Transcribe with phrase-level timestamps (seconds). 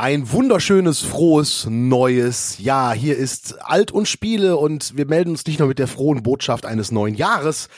[0.00, 2.94] Ein wunderschönes, frohes, neues Jahr.
[2.94, 6.64] Hier ist Alt und Spiele und wir melden uns nicht nur mit der frohen Botschaft
[6.64, 7.68] eines neuen Jahres,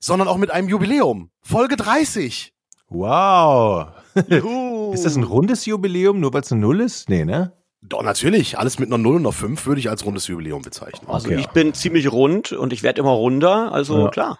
[0.00, 1.28] sondern auch mit einem Jubiläum.
[1.42, 2.54] Folge 30.
[2.88, 3.88] Wow.
[4.14, 7.10] ist das ein rundes Jubiläum, nur weil es eine Null ist?
[7.10, 7.52] Nee, ne?
[7.82, 8.58] Doch, natürlich.
[8.58, 11.10] Alles mit einer Null und einer 5 würde ich als rundes Jubiläum bezeichnen.
[11.10, 11.40] Also okay.
[11.40, 14.08] ich bin ziemlich rund und ich werde immer runder, also ja.
[14.08, 14.38] klar.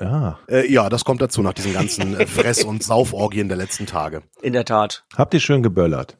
[0.00, 0.38] Ja.
[0.48, 4.22] Äh, ja, das kommt dazu nach diesen ganzen äh, Fress- und Sauforgien der letzten Tage.
[4.42, 5.04] In der Tat.
[5.16, 6.16] Habt ihr schön geböllert?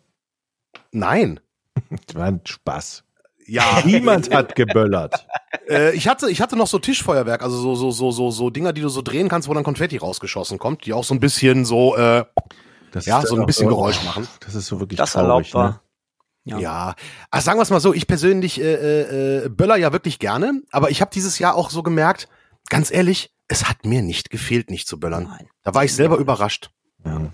[0.93, 1.41] Nein.
[2.07, 3.05] Das war ein Spaß.
[3.47, 3.83] Ja.
[3.85, 5.27] Niemand hat geböllert.
[5.67, 8.73] Äh, ich hatte, ich hatte noch so Tischfeuerwerk, also so, so, so, so, so Dinger,
[8.73, 11.67] die du so drehen kannst, wo dann Konfetti rausgeschossen kommt, die auch so ein bisschen
[11.67, 12.25] so, äh,
[12.91, 14.27] das ja, so ein bisschen Geräusch machen.
[14.41, 15.69] Das ist so wirklich das traurig, erlaubt war.
[15.69, 15.81] Ne?
[16.45, 16.59] Ja.
[16.59, 16.95] ja.
[17.31, 20.63] Also sagen wir es mal so, ich persönlich äh, äh, äh, böller ja wirklich gerne,
[20.71, 22.29] aber ich habe dieses Jahr auch so gemerkt,
[22.71, 25.25] ganz ehrlich, es hat mir nicht gefehlt, nicht zu böllern.
[25.25, 25.49] Nein.
[25.63, 26.71] Da war ich selber überrascht.
[27.05, 27.31] Ja.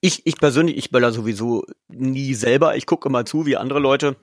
[0.00, 2.76] Ich, ich persönlich, ich böller sowieso nie selber.
[2.76, 4.16] Ich gucke immer zu, wie andere Leute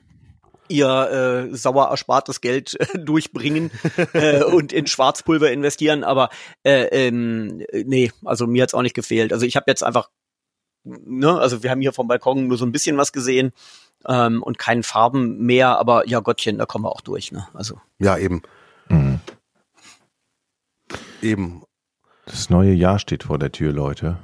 [0.70, 3.71] ihr äh, sauer erspartes Geld äh, durchbringen
[4.13, 6.04] äh, und in Schwarzpulver investieren.
[6.04, 6.29] Aber
[6.63, 9.34] äh, ähm, nee, also mir hat's auch nicht gefehlt.
[9.34, 10.10] Also ich habe jetzt einfach,
[10.84, 13.51] ne, also wir haben hier vom Balkon nur so ein bisschen was gesehen
[14.07, 15.77] ähm, und keinen Farben mehr.
[15.79, 17.32] Aber ja, Gottchen, da kommen wir auch durch.
[17.32, 17.48] Ne?
[17.54, 18.41] Also ja, eben.
[18.90, 19.20] Mhm.
[21.21, 21.63] Eben.
[22.26, 24.18] Das neue Jahr steht vor der Tür, Leute.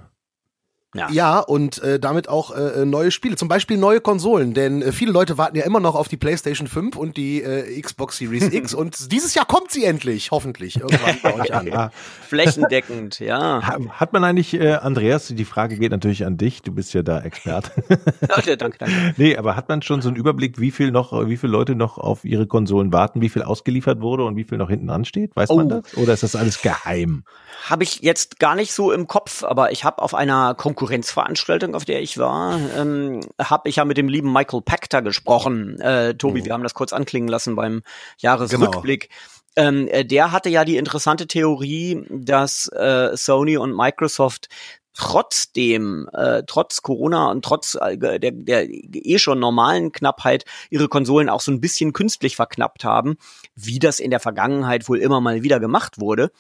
[0.96, 1.08] Ja.
[1.12, 5.12] ja, und äh, damit auch äh, neue Spiele, zum Beispiel neue Konsolen, denn äh, viele
[5.12, 8.74] Leute warten ja immer noch auf die PlayStation 5 und die äh, Xbox Series X
[8.74, 11.92] und dieses Jahr kommt sie endlich, hoffentlich, irgendwann bei euch an.
[12.28, 13.62] Flächendeckend, ja.
[13.92, 17.22] Hat man eigentlich, äh, Andreas, die Frage geht natürlich an dich, du bist ja da
[17.22, 17.72] Experte.
[18.36, 19.14] okay, danke, danke.
[19.18, 22.00] Nee, aber hat man schon so einen Überblick, wie viel noch, wie viele Leute noch
[22.00, 25.36] auf ihre Konsolen warten, wie viel ausgeliefert wurde und wie viel noch hinten dran steht?
[25.36, 25.58] Weiß oh.
[25.58, 25.96] man das?
[25.98, 27.24] Oder ist das alles geheim?
[27.66, 31.84] Habe ich jetzt gar nicht so im Kopf, aber ich habe auf einer Konkurrenzveranstaltung, auf
[31.84, 35.80] der ich war, ähm, habe ich ja mit dem lieben Michael Pachter gesprochen.
[35.82, 36.46] Äh, Tobi, mhm.
[36.46, 37.82] wir haben das kurz anklingen lassen beim
[38.20, 39.10] Jahresrückblick.
[39.56, 39.68] Genau.
[39.68, 44.48] Ähm, äh, der hatte ja die interessante Theorie, dass äh, Sony und Microsoft
[44.94, 51.30] trotzdem, äh, trotz Corona und trotz äh, der, der eh schon normalen Knappheit ihre Konsolen
[51.30, 53.18] auch so ein bisschen künstlich verknappt haben,
[53.54, 56.32] wie das in der Vergangenheit wohl immer mal wieder gemacht wurde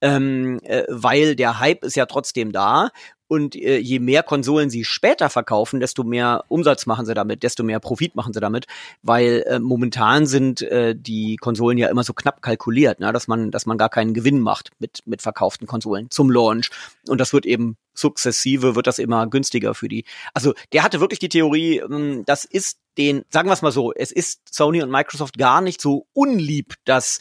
[0.00, 2.90] ähm, äh, weil der Hype ist ja trotzdem da
[3.28, 7.62] und äh, je mehr Konsolen sie später verkaufen, desto mehr Umsatz machen sie damit, desto
[7.62, 8.66] mehr Profit machen sie damit,
[9.02, 13.50] weil äh, momentan sind äh, die Konsolen ja immer so knapp kalkuliert, ne, dass man,
[13.50, 16.70] dass man gar keinen Gewinn macht mit mit verkauften Konsolen zum Launch
[17.06, 20.04] und das wird eben sukzessive wird das immer günstiger für die.
[20.32, 23.92] Also der hatte wirklich die Theorie, ähm, das ist den, sagen wir es mal so,
[23.92, 27.18] es ist Sony und Microsoft gar nicht so unlieb, dass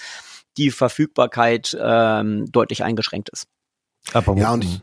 [0.57, 3.47] die Verfügbarkeit ähm, deutlich eingeschränkt ist.
[4.13, 4.81] Aber ja, und ich,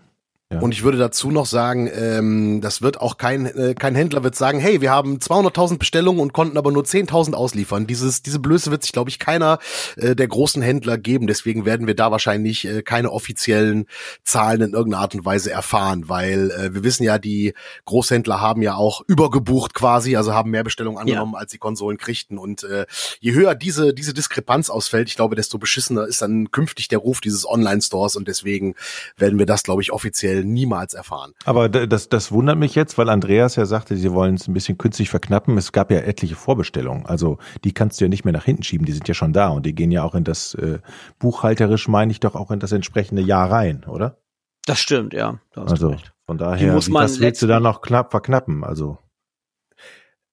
[0.54, 0.60] ja.
[0.60, 4.36] Und ich würde dazu noch sagen, ähm, das wird auch kein, äh, kein Händler wird
[4.36, 7.86] sagen, hey, wir haben 200.000 Bestellungen und konnten aber nur 10.000 ausliefern.
[7.86, 9.58] Dieses, diese Blöße wird sich, glaube ich, keiner
[9.96, 11.26] äh, der großen Händler geben.
[11.26, 13.86] Deswegen werden wir da wahrscheinlich äh, keine offiziellen
[14.22, 17.54] Zahlen in irgendeiner Art und Weise erfahren, weil äh, wir wissen ja, die
[17.84, 21.40] Großhändler haben ja auch übergebucht quasi, also haben mehr Bestellungen angenommen, ja.
[21.40, 22.38] als sie Konsolen kriegten.
[22.38, 22.86] Und äh,
[23.20, 27.20] je höher diese, diese Diskrepanz ausfällt, ich glaube, desto beschissener ist dann künftig der Ruf
[27.20, 28.74] dieses Online-Stores und deswegen
[29.16, 31.32] werden wir das, glaube ich, offiziell niemals erfahren.
[31.44, 34.78] Aber das, das wundert mich jetzt, weil Andreas ja sagte, sie wollen es ein bisschen
[34.78, 35.56] künstlich verknappen.
[35.56, 37.06] Es gab ja etliche Vorbestellungen.
[37.06, 39.48] Also die kannst du ja nicht mehr nach hinten schieben, die sind ja schon da
[39.48, 40.78] und die gehen ja auch in das äh,
[41.18, 44.18] buchhalterisch, meine ich doch auch in das entsprechende Jahr rein, oder?
[44.66, 45.38] Das stimmt, ja.
[45.54, 45.96] also
[46.26, 48.64] von daher, muss man das willst du da noch knapp verknappen?
[48.64, 48.98] Also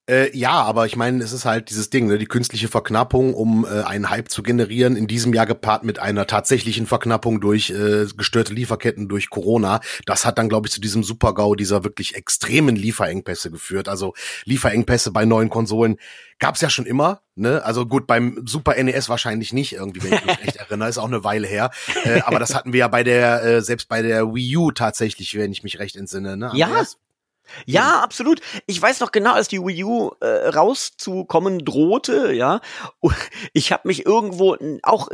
[0.10, 3.66] äh, ja, aber ich meine, es ist halt dieses Ding, ne, die künstliche Verknappung, um
[3.66, 8.08] äh, einen Hype zu generieren, in diesem Jahr gepaart mit einer tatsächlichen Verknappung durch äh,
[8.18, 9.80] gestörte Lieferketten durch Corona.
[10.06, 13.88] Das hat dann, glaube ich, zu diesem Supergau dieser wirklich extremen Lieferengpässe geführt.
[13.88, 14.14] Also
[14.46, 15.98] Lieferengpässe bei neuen Konsolen
[16.40, 17.22] gab's ja schon immer.
[17.36, 17.64] Ne?
[17.64, 21.06] Also gut, beim Super NES wahrscheinlich nicht irgendwie, wenn ich mich recht erinnere, ist auch
[21.06, 21.70] eine Weile her.
[22.04, 25.38] Äh, aber das hatten wir ja bei der, äh, selbst bei der Wii U tatsächlich,
[25.38, 26.38] wenn ich mich recht entsinne.
[26.38, 26.52] Ne?
[26.56, 26.84] Ja,
[27.66, 28.04] ja, mhm.
[28.04, 28.42] absolut.
[28.66, 32.62] Ich weiß noch genau, als die Wii U äh, rauszukommen drohte, ja.
[33.54, 35.10] Ich habe mich irgendwo auch,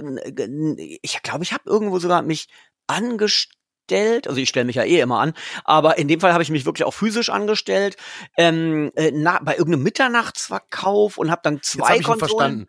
[1.02, 2.48] ich glaube, ich habe irgendwo sogar mich
[2.88, 6.50] angestellt, also ich stelle mich ja eh immer an, aber in dem Fall habe ich
[6.50, 7.98] mich wirklich auch physisch angestellt,
[8.38, 12.30] ähm, äh, na, bei irgendeinem Mitternachtsverkauf und habe dann zwei Jetzt hab Konsolen.
[12.30, 12.68] Verstanden.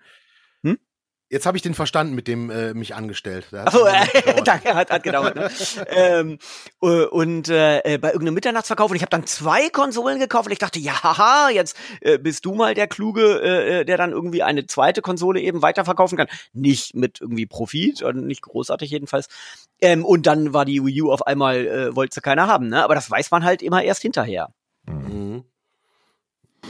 [1.30, 3.52] Jetzt habe ich den verstanden mit dem äh, mich angestellt.
[3.52, 5.36] Achso, äh, danke, hat, hat gedauert.
[5.36, 5.50] Ne?
[5.88, 6.38] ähm,
[6.80, 10.58] äh, und äh, bei irgendeinem Mitternachtsverkauf und ich habe dann zwei Konsolen gekauft und ich
[10.58, 14.42] dachte, ja, haha, jetzt äh, bist du mal der Kluge, äh, äh, der dann irgendwie
[14.42, 16.28] eine zweite Konsole eben weiterverkaufen kann.
[16.54, 19.28] Nicht mit irgendwie Profit, nicht großartig jedenfalls.
[19.82, 22.82] Ähm, und dann war die Wii U auf einmal, äh, wollte sie keiner haben, ne?
[22.82, 24.48] Aber das weiß man halt immer erst hinterher.
[24.86, 25.44] Mhm.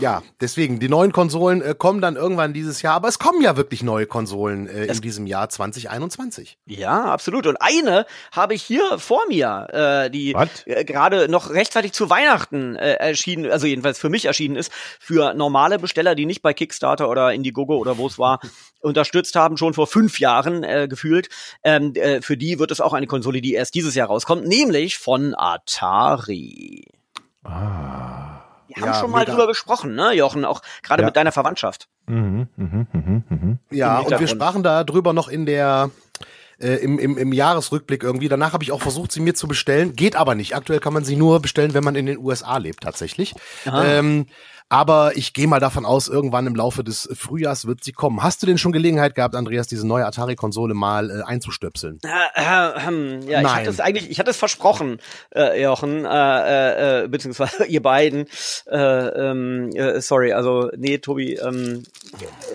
[0.00, 3.56] Ja, deswegen, die neuen Konsolen äh, kommen dann irgendwann dieses Jahr, aber es kommen ja
[3.56, 6.56] wirklich neue Konsolen äh, in diesem Jahr 2021.
[6.66, 7.46] Ja, absolut.
[7.46, 10.34] Und eine habe ich hier vor mir, äh, die
[10.66, 14.70] äh, gerade noch rechtzeitig zu Weihnachten äh, erschienen, also jedenfalls für mich erschienen ist,
[15.00, 18.40] für normale Besteller, die nicht bei Kickstarter oder Indiegogo oder wo es war,
[18.80, 21.28] unterstützt haben, schon vor fünf Jahren äh, gefühlt.
[21.64, 24.96] Ähm, äh, für die wird es auch eine Konsole, die erst dieses Jahr rauskommt, nämlich
[24.96, 26.84] von Atari.
[27.42, 28.37] Ah.
[28.68, 29.32] Wir haben ja, schon mal mega.
[29.32, 31.08] drüber gesprochen, ne, Jochen, auch gerade ja.
[31.08, 31.88] mit deiner Verwandtschaft.
[32.06, 33.56] Mhm, mh, mh, mh.
[33.70, 35.90] Ja, und wir sprachen da drüber noch in der
[36.60, 38.28] äh, im, im, im Jahresrückblick irgendwie.
[38.28, 39.94] Danach habe ich auch versucht, sie mir zu bestellen.
[39.94, 40.54] Geht aber nicht.
[40.54, 43.34] Aktuell kann man sie nur bestellen, wenn man in den USA lebt, tatsächlich.
[43.66, 44.26] Ähm,
[44.68, 48.22] aber ich gehe mal davon aus, irgendwann im Laufe des Frühjahrs wird sie kommen.
[48.22, 51.98] Hast du denn schon Gelegenheit gehabt, Andreas, diese neue Atari-Konsole mal äh, einzustöpseln?
[52.04, 53.44] Äh, äh, ähm, ja, Nein.
[53.44, 55.00] ich hatte es eigentlich, ich hatte es versprochen,
[55.34, 58.26] äh, Jochen, äh, äh, beziehungsweise ihr beiden.
[58.66, 61.84] Äh, ähm, äh, sorry, also nee, Tobi, ähm,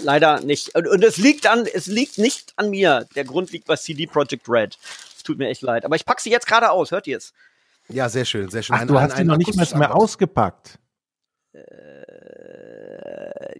[0.01, 0.75] leider nicht.
[0.75, 3.07] Und, und es liegt an, es liegt nicht an mir.
[3.15, 4.77] Der Grund liegt bei CD Projekt Red.
[5.17, 5.83] Es tut mir echt leid.
[5.83, 6.91] Aber ich pack sie jetzt gerade aus.
[6.91, 7.33] Hört ihr es?
[7.89, 8.75] Ja, sehr schön, sehr schön.
[8.75, 10.79] Ach, ein, du hast sie noch nicht mal mehr ausgepackt.
[11.53, 11.59] Äh,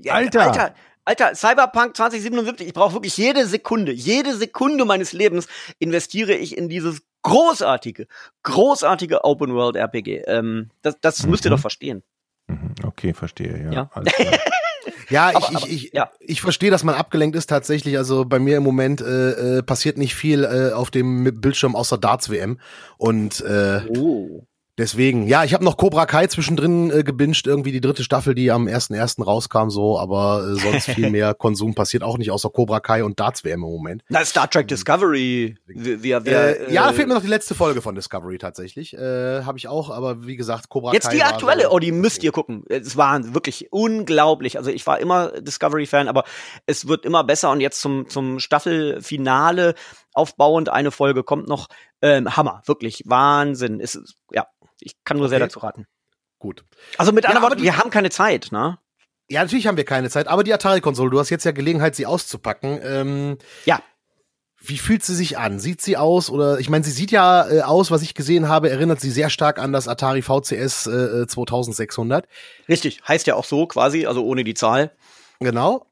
[0.02, 0.42] ja, Alter.
[0.42, 0.76] Alter.
[1.06, 5.48] Alter, Cyberpunk 2077, ich brauche wirklich jede Sekunde, jede Sekunde meines Lebens
[5.78, 8.08] investiere ich in dieses großartige,
[8.44, 10.24] großartige Open World RPG.
[10.28, 11.32] Ähm, das das mhm.
[11.32, 12.04] müsst ihr doch verstehen.
[12.48, 12.76] Mhm.
[12.84, 13.72] Okay, verstehe, ja.
[13.72, 13.90] Ja,
[15.10, 16.10] ja ich, aber, ich, ich, ja.
[16.20, 17.98] ich verstehe, dass man abgelenkt ist tatsächlich.
[17.98, 21.98] Also bei mir im Moment äh, äh, passiert nicht viel äh, auf dem Bildschirm außer
[21.98, 22.60] Darts WM.
[22.98, 24.46] Und äh, oh.
[24.80, 28.50] Deswegen, ja, ich habe noch Cobra Kai zwischendrin äh, gebinged, irgendwie die dritte Staffel, die
[28.50, 29.24] am 1.1.
[29.24, 33.20] rauskam, so, aber äh, sonst viel mehr Konsum passiert auch nicht, außer Cobra Kai und
[33.20, 34.04] Darts WM im Moment.
[34.10, 35.56] Na, Star Trek Discovery.
[35.68, 38.96] Wir, wir, äh, ja, da fehlt mir noch die letzte Folge von Discovery tatsächlich.
[38.96, 41.18] Äh, habe ich auch, aber wie gesagt, Cobra Jetzt Kai.
[41.18, 42.64] Jetzt die aktuelle, so, oh, die müsst ihr gucken.
[42.68, 44.58] Es war wirklich unglaublich.
[44.58, 46.24] Also ich war immer Discovery-Fan, aber
[46.66, 49.76] es wird immer besser und jetzt zum, zum Staffelfinale
[50.14, 51.68] aufbauend, eine Folge kommt noch.
[52.02, 53.80] Ähm, Hammer, wirklich Wahnsinn.
[53.80, 54.48] Ist, ja,
[54.80, 55.32] ich kann nur okay.
[55.32, 55.86] sehr dazu raten.
[56.40, 56.66] Gut.
[56.98, 58.78] Also mit anderen ja, Worten, wir haben keine Zeit, ne?
[59.30, 62.06] Ja, natürlich haben wir keine Zeit, aber die Atari-Konsole, du hast jetzt ja Gelegenheit, sie
[62.06, 62.80] auszupacken.
[62.84, 63.82] Ähm, ja.
[64.60, 65.60] Wie fühlt sie sich an?
[65.60, 68.70] Sieht sie aus oder ich meine, sie sieht ja äh, aus, was ich gesehen habe,
[68.70, 72.28] erinnert sie sehr stark an das Atari VCS äh, 2600.
[72.70, 74.92] Richtig, heißt ja auch so quasi, also ohne die Zahl.
[75.40, 75.86] Genau.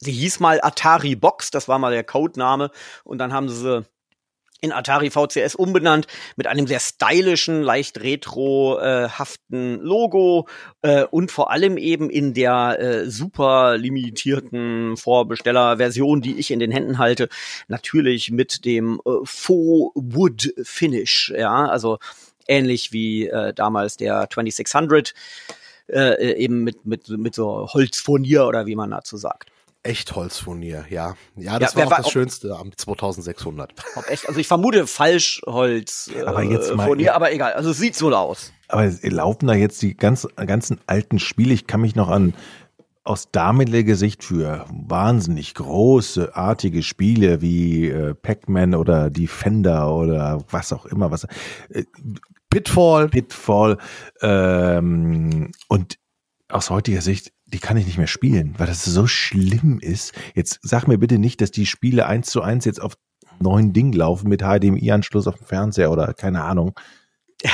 [0.00, 2.70] Sie hieß mal Atari Box, das war mal der Codename
[3.04, 3.84] und dann haben sie
[4.62, 6.06] in Atari VCS umbenannt
[6.36, 10.48] mit einem sehr stylischen, leicht retrohaften äh, Logo
[10.82, 16.70] äh, und vor allem eben in der äh, super limitierten Vorbestellerversion, die ich in den
[16.70, 17.28] Händen halte,
[17.66, 21.98] natürlich mit dem äh, Faux Wood Finish, ja, also
[22.46, 25.12] ähnlich wie äh, damals der 2600
[25.88, 29.51] äh, eben mit mit mit so Holzfurnier oder wie man dazu sagt.
[29.84, 31.14] Echtholzfurnier, ja.
[31.36, 33.72] Ja, das ja, war auch das Schönste am 2600.
[33.96, 37.78] Ob echt, also ich vermute Falschholz äh, aber jetzt mal, Furnier, aber egal, also es
[37.78, 38.52] sieht so aus.
[38.68, 42.34] Aber laufen da jetzt die ganz, ganzen alten Spiele, ich kann mich noch an
[43.04, 50.72] aus damaliger Sicht für wahnsinnig große, artige Spiele wie äh, Pac-Man oder Defender oder was
[50.72, 51.26] auch immer, was
[51.70, 51.84] äh,
[52.48, 53.78] Pitfall, Pitfall
[54.20, 55.98] ähm, und
[56.48, 60.12] aus heutiger Sicht die kann ich nicht mehr spielen, weil das so schlimm ist.
[60.34, 62.96] Jetzt sag mir bitte nicht, dass die Spiele eins zu eins jetzt auf
[63.40, 66.72] neuen Ding laufen mit HDMI-Anschluss auf dem Fernseher oder keine Ahnung.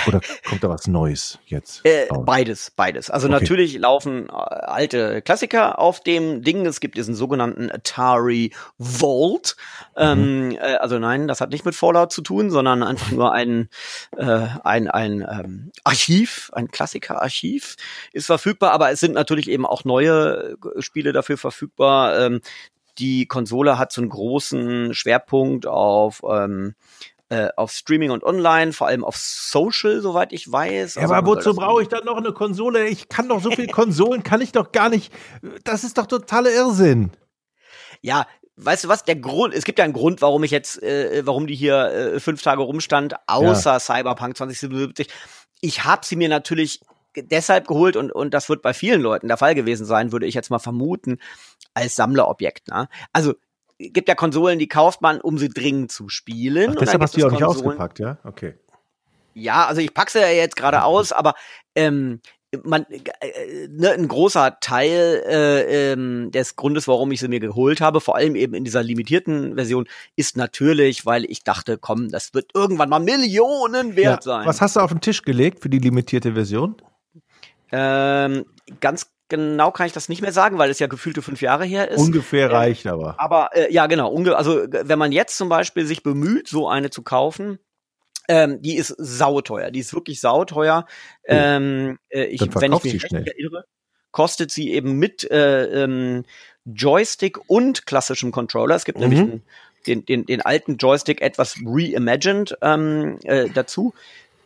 [0.07, 1.85] Oder kommt da was Neues jetzt?
[1.85, 3.11] Äh, beides, beides.
[3.11, 3.41] Also okay.
[3.41, 6.67] natürlich laufen äh, alte Klassiker auf dem Ding.
[6.67, 9.57] Es gibt diesen sogenannten Atari Vault.
[9.97, 10.51] Ähm, mhm.
[10.51, 13.69] Ähm, äh, also nein, das hat nicht mit Fallout zu tun, sondern einfach nur ein,
[14.17, 17.77] äh, ein, ein ähm, Archiv, ein Klassiker-Archiv
[18.13, 18.73] ist verfügbar.
[18.73, 22.19] Aber es sind natürlich eben auch neue äh, Spiele dafür verfügbar.
[22.19, 22.41] Ähm,
[22.99, 26.75] die Konsole hat so einen großen Schwerpunkt auf ähm,
[27.31, 30.97] äh, auf Streaming und Online, vor allem auf Social, soweit ich weiß.
[30.97, 32.87] Also aber wozu brauche ich dann noch eine Konsole?
[32.89, 35.13] Ich kann doch so viele Konsolen, kann ich doch gar nicht.
[35.65, 37.11] Das ist doch totaler Irrsinn.
[38.01, 41.23] Ja, weißt du was, der Grund, es gibt ja einen Grund, warum ich jetzt, äh,
[41.27, 43.81] warum die hier äh, fünf Tage rumstand, außer ja.
[43.81, 45.09] Cyberpunk 2077.
[45.61, 46.81] Ich habe sie mir natürlich
[47.15, 50.35] deshalb geholt und, und das wird bei vielen Leuten der Fall gewesen sein, würde ich
[50.35, 51.19] jetzt mal vermuten,
[51.75, 52.69] als Sammlerobjekt.
[52.69, 52.89] Ne?
[53.13, 53.35] Also
[53.79, 56.71] gibt ja Konsolen, die kauft man, um sie dringend zu spielen.
[56.71, 58.19] Ach, deshalb hast du die auch nicht ausgepackt, ja?
[58.25, 58.55] Okay.
[59.35, 61.35] Ja, also ich packe sie ja jetzt gerade aus, aber
[61.77, 62.21] ähm,
[62.65, 67.81] man, äh, ne, ein großer Teil äh, ähm, des Grundes, warum ich sie mir geholt
[67.81, 72.35] habe, vor allem eben in dieser limitierten Version, ist natürlich, weil ich dachte, komm, das
[72.35, 74.33] wird irgendwann mal Millionen wert ja.
[74.33, 74.47] sein.
[74.47, 76.77] Was hast du auf den Tisch gelegt für die limitierte Version?
[77.71, 78.47] Ähm,
[78.81, 81.91] ganz genau kann ich das nicht mehr sagen, weil es ja gefühlte fünf Jahre her
[81.91, 82.01] ist.
[82.01, 83.15] Ungefähr reicht aber.
[83.19, 84.15] Aber äh, ja, genau.
[84.35, 87.59] Also wenn man jetzt zum Beispiel sich bemüht, so eine zu kaufen,
[88.29, 89.71] ähm, die ist sauteuer.
[89.71, 90.87] Die ist wirklich sauteuer.
[91.23, 91.27] Oh.
[91.29, 93.65] Ähm, äh, ich, wenn ich mich recht irre,
[94.11, 96.25] kostet sie eben mit äh, ähm,
[96.65, 98.75] Joystick und klassischem Controller.
[98.75, 99.09] Es gibt mhm.
[99.09, 99.43] nämlich einen,
[99.87, 103.95] den, den, den alten Joystick etwas reimagined ähm, äh, dazu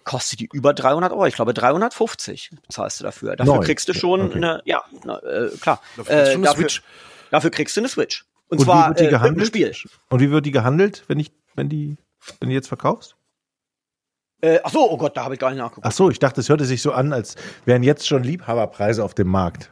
[0.05, 1.27] kostet die über 300 Euro.
[1.27, 3.37] Ich glaube 350 zahlst du dafür.
[3.37, 3.65] Dafür Neu.
[3.65, 4.37] kriegst du schon okay.
[4.37, 5.81] eine, ja, na, äh, klar.
[5.97, 6.83] Dafür, äh, dafür, Switch.
[7.31, 8.25] dafür kriegst du eine Switch.
[8.49, 9.47] Und, Und zwar wie wird die äh, gehandelt?
[9.47, 9.75] Spiel.
[10.11, 11.97] Und wie wird die gehandelt, wenn ich, wenn die,
[12.41, 13.17] wenn die jetzt verkaufst?
[14.43, 15.87] Äh, ach so, oh Gott, da habe ich gar nicht nachgeguckt.
[15.87, 19.15] Ach so, ich dachte, es hörte sich so an, als wären jetzt schon Liebhaberpreise auf
[19.15, 19.71] dem Markt.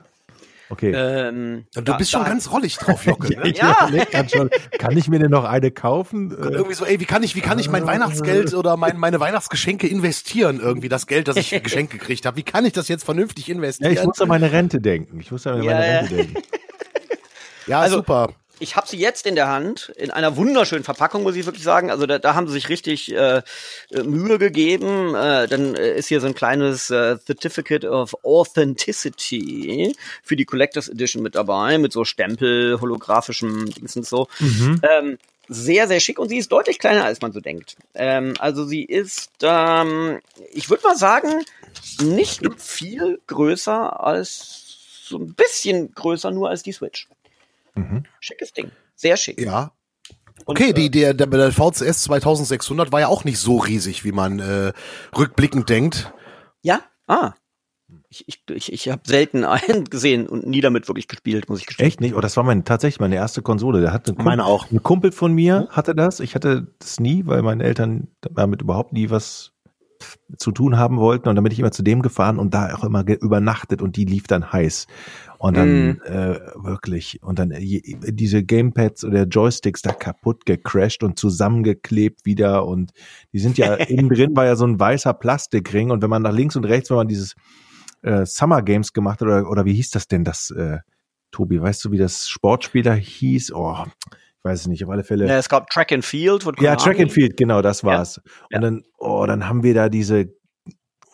[0.70, 0.92] Okay.
[0.94, 3.36] Ähm, du da, bist schon ganz rollig drauf, Jocke.
[3.36, 3.52] Ne?
[3.56, 3.88] ja.
[3.92, 4.04] ja.
[4.04, 6.30] Kann, schon, kann ich mir denn noch eine kaufen?
[6.30, 9.88] Irgendwie so, ey, wie kann ich, wie kann ich mein Weihnachtsgeld oder mein, meine Weihnachtsgeschenke
[9.88, 10.60] investieren?
[10.60, 12.36] Irgendwie das Geld, das ich geschenkt gekriegt habe.
[12.36, 13.92] Wie kann ich das jetzt vernünftig investieren?
[13.92, 15.18] Ja, ich muss an meine Rente denken.
[15.20, 16.34] Ich muss an meine ja, Rente denken.
[17.66, 21.34] Ja, also, super ich habe sie jetzt in der Hand, in einer wunderschönen Verpackung, muss
[21.34, 21.90] ich wirklich sagen.
[21.90, 23.42] Also da, da haben sie sich richtig äh,
[23.90, 25.14] äh Mühe gegeben.
[25.14, 30.88] Äh, dann äh, ist hier so ein kleines äh, Certificate of Authenticity für die Collectors
[30.88, 34.28] Edition mit dabei, mit so Stempel, holographischem Dings und so.
[34.38, 34.80] Mhm.
[34.82, 37.76] Ähm, sehr, sehr schick und sie ist deutlich kleiner, als man so denkt.
[37.94, 40.20] Ähm, also sie ist, ähm,
[40.52, 41.44] ich würde mal sagen,
[42.00, 47.08] nicht viel größer als, so ein bisschen größer nur als die Switch.
[47.74, 48.04] Mhm.
[48.20, 48.70] Schickes Ding.
[48.94, 49.40] Sehr schick.
[49.40, 49.72] Ja.
[50.46, 54.04] Okay, Und, die, äh, der, der, der VCS 2600 war ja auch nicht so riesig,
[54.04, 54.72] wie man äh,
[55.16, 56.12] rückblickend denkt.
[56.62, 56.80] Ja?
[57.06, 57.34] Ah.
[58.08, 61.66] Ich, ich, ich, ich habe selten einen gesehen und nie damit wirklich gespielt, muss ich
[61.66, 61.86] gestehen.
[61.86, 62.14] Echt nicht?
[62.14, 63.80] Oh, das war mein, tatsächlich meine erste Konsole.
[63.80, 64.70] Der hatte meine auch.
[64.70, 66.20] Ein Kumpel von mir hatte das.
[66.20, 69.52] Ich hatte das nie, weil meine Eltern damit überhaupt nie was
[70.36, 71.28] zu tun haben wollten.
[71.28, 74.04] Und dann bin ich immer zu dem gefahren und da auch immer übernachtet und die
[74.04, 74.86] lief dann heiß.
[75.38, 76.00] Und dann mm.
[76.04, 77.80] äh, wirklich, und dann äh,
[78.12, 82.66] diese Gamepads oder Joysticks da kaputt gecrashed und zusammengeklebt wieder.
[82.66, 82.92] Und
[83.32, 85.90] die sind ja innen drin war ja so ein weißer Plastikring.
[85.90, 87.34] Und wenn man nach links und rechts, wenn man dieses
[88.02, 90.78] äh, Summer Games gemacht hat, oder, oder wie hieß das denn, das, äh,
[91.30, 93.52] Tobi, weißt du, wie das Sportspieler hieß?
[93.52, 93.84] Oh,
[94.42, 95.26] weiß es nicht, auf alle Fälle.
[95.26, 96.44] Ja, es gab Track and Field.
[96.60, 98.20] Ja, Track and Field, genau, das war's.
[98.50, 98.56] Ja.
[98.56, 100.26] Und dann, oh, dann haben wir da diese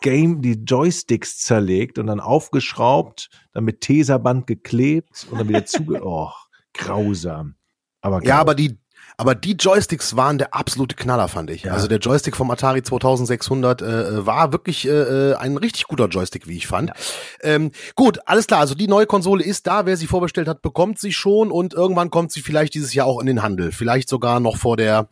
[0.01, 6.01] Game, die Joysticks zerlegt und dann aufgeschraubt, dann mit Teserband geklebt und dann wieder zuge...
[6.03, 6.29] Oh,
[6.73, 7.55] grausam.
[8.01, 8.79] Aber ja, aber die,
[9.17, 11.63] aber die Joysticks waren der absolute Knaller, fand ich.
[11.63, 11.73] Ja.
[11.73, 16.07] Also der Joystick vom Atari 2600 äh, äh, war wirklich äh, äh, ein richtig guter
[16.07, 16.89] Joystick, wie ich fand.
[16.89, 16.95] Ja.
[17.41, 18.59] Ähm, gut, alles klar.
[18.59, 19.87] Also die neue Konsole ist da.
[19.87, 23.19] Wer sie vorbestellt hat, bekommt sie schon und irgendwann kommt sie vielleicht dieses Jahr auch
[23.19, 23.71] in den Handel.
[23.71, 25.07] Vielleicht sogar noch vor der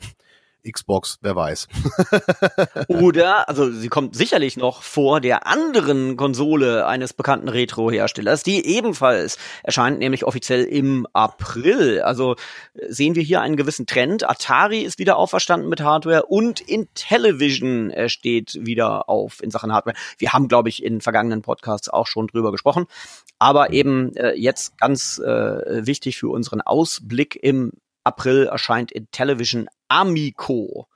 [0.69, 1.67] Xbox, wer weiß.
[2.87, 9.37] Oder, also sie kommt sicherlich noch vor der anderen Konsole eines bekannten Retro-Herstellers, die ebenfalls
[9.63, 12.01] erscheint, nämlich offiziell im April.
[12.01, 12.35] Also
[12.87, 14.27] sehen wir hier einen gewissen Trend.
[14.27, 19.95] Atari ist wieder auferstanden mit Hardware und Intellivision steht wieder auf in Sachen Hardware.
[20.17, 22.85] Wir haben, glaube ich, in vergangenen Podcasts auch schon drüber gesprochen.
[23.37, 27.73] Aber eben äh, jetzt ganz äh, wichtig für unseren Ausblick im
[28.05, 30.87] April erscheint Intellivision Amico.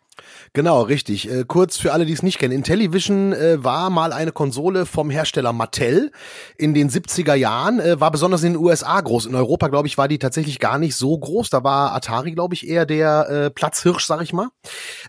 [0.53, 1.29] Genau, richtig.
[1.29, 2.53] Äh, kurz für alle, die es nicht kennen.
[2.53, 6.11] Intellivision äh, war mal eine Konsole vom Hersteller Mattel
[6.57, 9.25] in den 70er Jahren, äh, war besonders in den USA groß.
[9.27, 11.49] In Europa, glaube ich, war die tatsächlich gar nicht so groß.
[11.49, 14.49] Da war Atari, glaube ich, eher der äh, Platzhirsch, sag ich mal.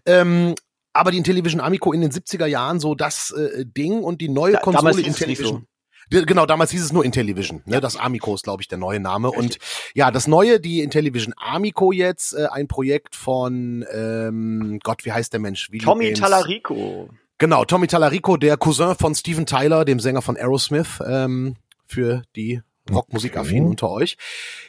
[0.06, 0.54] Ähm,
[0.92, 4.54] aber die Intellivision Amico in den 70er Jahren so das äh, Ding und die neue
[4.54, 5.66] da, Konsole Intellivision.
[6.10, 7.62] Genau, damals hieß es nur Intellivision.
[7.66, 7.80] Ne?
[7.80, 9.30] Das Amico ist, glaube ich, der neue Name.
[9.30, 9.58] Und
[9.94, 15.32] ja, das neue, die Intellivision Amico jetzt, äh, ein Projekt von ähm, Gott, wie heißt
[15.32, 15.70] der Mensch?
[15.70, 16.20] Video Tommy Games.
[16.20, 17.08] Talarico.
[17.38, 22.60] Genau, Tommy Talarico, der Cousin von Steven Tyler, dem Sänger von Aerosmith, ähm, für die
[22.90, 23.70] Rockmusikaffinen okay.
[23.70, 24.16] unter euch.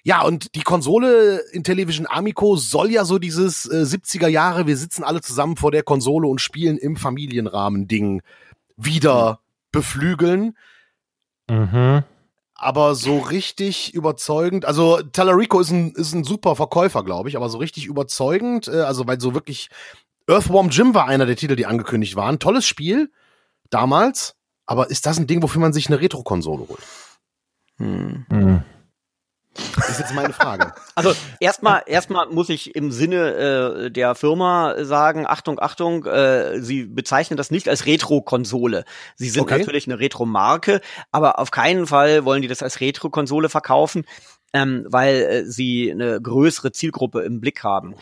[0.04, 5.04] Ja, und die Konsole Intellivision Amico soll ja so dieses äh, 70er Jahre, wir sitzen
[5.04, 8.22] alle zusammen vor der Konsole und spielen im Familienrahmen Ding
[8.78, 9.40] wieder
[9.72, 10.56] beflügeln.
[11.52, 12.04] Mhm.
[12.56, 17.50] Aber so richtig überzeugend, also Talarico ist ein, ist ein super Verkäufer, glaube ich, aber
[17.50, 19.70] so richtig überzeugend, äh, also weil so wirklich
[20.28, 22.40] Earthworm Jim war einer der Titel, die angekündigt waren.
[22.40, 23.12] Tolles Spiel
[23.70, 26.84] damals, aber ist das ein Ding, wofür man sich eine Retro-Konsole holt?
[27.78, 28.26] Hm.
[28.30, 28.64] Hm.
[29.76, 30.74] Das ist jetzt meine Frage.
[30.94, 36.84] Also erstmal erstmal muss ich im Sinne äh, der Firma sagen, Achtung, Achtung, äh, sie
[36.84, 38.84] bezeichnen das nicht als Retro-Konsole.
[39.16, 39.60] Sie sind okay.
[39.60, 40.82] natürlich eine Retro-Marke,
[41.12, 44.06] aber auf keinen Fall wollen die das als Retro-Konsole verkaufen,
[44.54, 47.96] ähm, weil äh, sie eine größere Zielgruppe im Blick haben.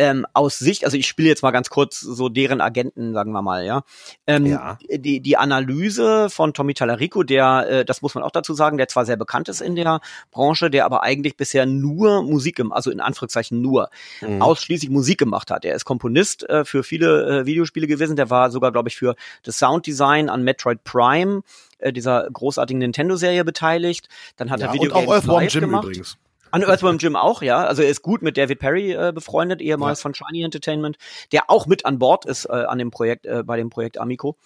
[0.00, 3.42] Ähm, aus Sicht, also ich spiele jetzt mal ganz kurz so deren Agenten, sagen wir
[3.42, 3.82] mal, ja.
[4.26, 4.78] Ähm, ja.
[4.90, 8.88] Die, die Analyse von Tommy Talarico, der, äh, das muss man auch dazu sagen, der
[8.88, 13.00] zwar sehr bekannt ist in der Branche, der aber eigentlich bisher nur Musik, also in
[13.00, 13.90] Anführungszeichen nur,
[14.22, 14.40] mhm.
[14.40, 15.66] ausschließlich Musik gemacht hat.
[15.66, 19.16] Er ist Komponist äh, für viele äh, Videospiele gewesen, der war sogar, glaube ich, für
[19.42, 21.42] das Sounddesign an Metroid Prime
[21.78, 24.08] äh, dieser großartigen Nintendo-Serie beteiligt.
[24.36, 25.84] Dann hat ja, er Video und auch Earthworm Jim gemacht.
[25.84, 26.16] übrigens.
[26.50, 27.64] An Earthworm Jim auch, ja.
[27.64, 30.02] Also er ist gut mit David Perry äh, befreundet, ehemals ja.
[30.02, 30.96] von Shiny Entertainment,
[31.32, 34.36] der auch mit an Bord ist äh, an dem Projekt, äh, bei dem Projekt Amico.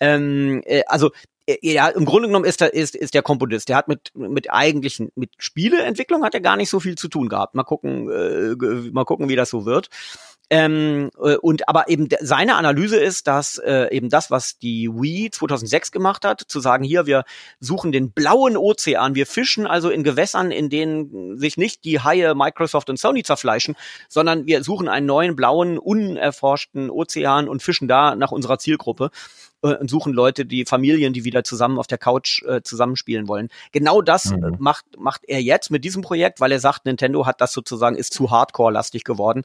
[0.00, 1.10] Ähm, äh, also
[1.46, 3.68] äh, ja, im Grunde genommen ist, er, ist, ist der Komponist.
[3.68, 7.28] Der hat mit, mit eigentlichen, mit Spieleentwicklung hat er gar nicht so viel zu tun
[7.28, 7.54] gehabt.
[7.54, 9.88] Mal gucken, äh, mal gucken, wie das so wird.
[10.50, 15.30] Ähm, äh, und aber eben seine Analyse ist, dass äh, eben das, was die Wii
[15.30, 17.24] 2006 gemacht hat, zu sagen, hier wir
[17.60, 22.34] suchen den blauen Ozean, wir fischen also in Gewässern, in denen sich nicht die Haie
[22.34, 23.74] Microsoft und Sony zerfleischen,
[24.08, 29.10] sondern wir suchen einen neuen blauen unerforschten Ozean und fischen da nach unserer Zielgruppe
[29.62, 33.48] äh, und suchen Leute, die Familien, die wieder zusammen auf der Couch äh, zusammenspielen wollen.
[33.72, 34.56] Genau das äh, mhm.
[34.58, 38.12] macht macht er jetzt mit diesem Projekt, weil er sagt, Nintendo hat das sozusagen ist
[38.12, 39.42] zu Hardcore-lastig geworden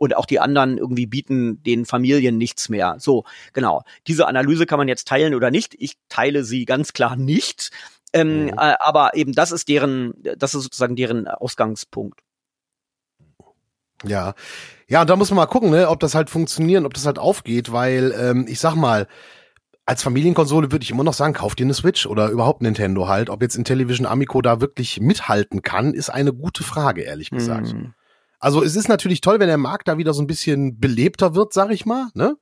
[0.00, 2.96] und auch die anderen irgendwie bieten den Familien nichts mehr.
[2.98, 3.82] So, genau.
[4.06, 5.76] Diese Analyse kann man jetzt teilen oder nicht.
[5.78, 7.70] Ich teile sie ganz klar nicht.
[8.14, 8.48] Ähm, mhm.
[8.48, 12.20] äh, aber eben das ist deren, das ist sozusagen deren Ausgangspunkt.
[14.02, 14.32] Ja,
[14.88, 17.18] ja, und da muss man mal gucken, ne, ob das halt funktioniert, ob das halt
[17.18, 19.06] aufgeht, weil ähm, ich sag mal,
[19.84, 23.28] als Familienkonsole würde ich immer noch sagen, kauf dir eine Switch oder überhaupt Nintendo halt.
[23.28, 27.74] Ob jetzt Intellivision Amico da wirklich mithalten kann, ist eine gute Frage, ehrlich gesagt.
[27.74, 27.92] Mhm.
[28.40, 31.52] Also es ist natürlich toll, wenn der Markt da wieder so ein bisschen belebter wird,
[31.52, 32.36] sag ich mal, ne?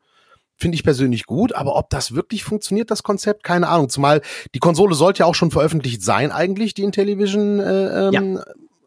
[0.61, 3.89] Finde ich persönlich gut, aber ob das wirklich funktioniert, das Konzept, keine Ahnung.
[3.89, 4.23] Zumal
[4.55, 8.41] die Konsole sollte ja auch schon veröffentlicht sein, eigentlich, die Intellivision, äh, ähm,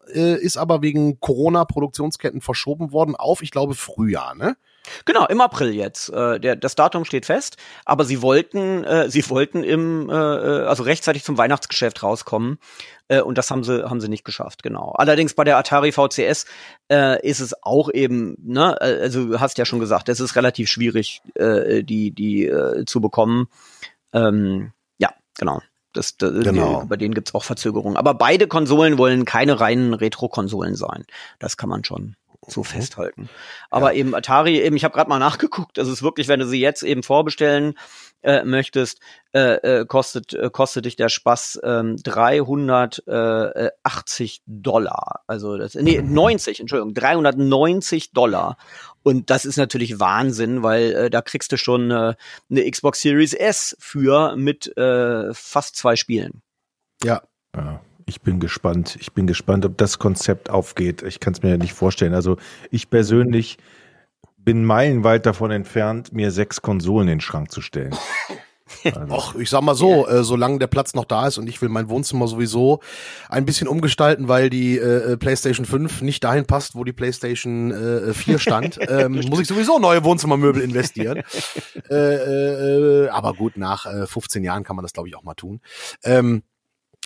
[0.06, 0.14] ja.
[0.14, 4.56] äh, ist aber wegen Corona-Produktionsketten verschoben worden auf, ich glaube, Frühjahr, ne?
[5.04, 6.08] Genau, im April jetzt.
[6.10, 10.66] Äh, der, das Datum steht fest, aber sie wollten, äh, sie wollten im, äh, äh,
[10.66, 12.58] also rechtzeitig zum Weihnachtsgeschäft rauskommen
[13.08, 14.92] äh, und das haben sie, haben sie nicht geschafft, genau.
[14.96, 16.46] Allerdings bei der Atari VCS
[16.90, 20.68] äh, ist es auch eben, ne, also du hast ja schon gesagt, es ist relativ
[20.68, 23.48] schwierig, äh, die, die äh, zu bekommen.
[24.12, 25.60] Ähm, ja, genau.
[25.92, 26.82] Das, das, genau.
[26.82, 27.96] Die, bei denen gibt's auch Verzögerungen.
[27.96, 31.04] Aber beide Konsolen wollen keine reinen Retro-Konsolen sein.
[31.38, 32.64] Das kann man schon so mhm.
[32.64, 33.28] festhalten.
[33.70, 34.00] Aber ja.
[34.00, 36.82] eben Atari, eben, ich habe gerade mal nachgeguckt, das ist wirklich, wenn du sie jetzt
[36.82, 37.78] eben vorbestellen
[38.22, 39.00] äh, möchtest,
[39.32, 45.22] äh, äh, kostet, äh, kostet dich der Spaß ähm, 380 Dollar.
[45.26, 46.62] Also das, nee, 90, mhm.
[46.62, 48.56] Entschuldigung, 390 Dollar.
[49.02, 52.14] Und das ist natürlich Wahnsinn, weil äh, da kriegst du schon äh,
[52.50, 56.42] eine Xbox Series S für mit äh, fast zwei Spielen.
[57.02, 57.22] Ja.
[57.56, 57.80] ja.
[58.06, 58.96] Ich bin gespannt.
[59.00, 61.02] Ich bin gespannt, ob das Konzept aufgeht.
[61.02, 62.14] Ich kann es mir ja nicht vorstellen.
[62.14, 62.36] Also
[62.70, 63.58] ich persönlich
[64.36, 67.94] bin meilenweit davon entfernt, mir sechs Konsolen in den Schrank zu stellen.
[68.84, 69.14] Also.
[69.14, 71.68] Och, ich sag mal so, äh, solange der Platz noch da ist und ich will
[71.68, 72.80] mein Wohnzimmer sowieso
[73.28, 77.70] ein bisschen umgestalten, weil die äh, äh PlayStation 5 nicht dahin passt, wo die PlayStation
[77.70, 81.22] äh, 4 stand, ähm, muss ich sowieso neue Wohnzimmermöbel investieren.
[81.90, 85.22] äh, äh, äh, aber gut, nach äh, 15 Jahren kann man das, glaube ich, auch
[85.22, 85.60] mal tun.
[86.02, 86.42] Ähm,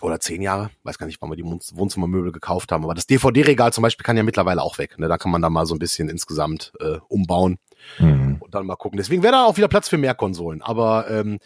[0.02, 3.72] oder zehn Jahre, weiß gar nicht, wann wir die Wohnzimmermöbel gekauft haben, aber das DVD-Regal
[3.72, 4.98] zum Beispiel kann ja mittlerweile auch weg.
[4.98, 5.08] Ne?
[5.08, 7.58] Da kann man dann mal so ein bisschen insgesamt äh, umbauen
[7.98, 8.36] mhm.
[8.40, 8.98] und dann mal gucken.
[8.98, 11.38] Deswegen wäre da auch wieder Platz für mehr Konsolen, aber ähm,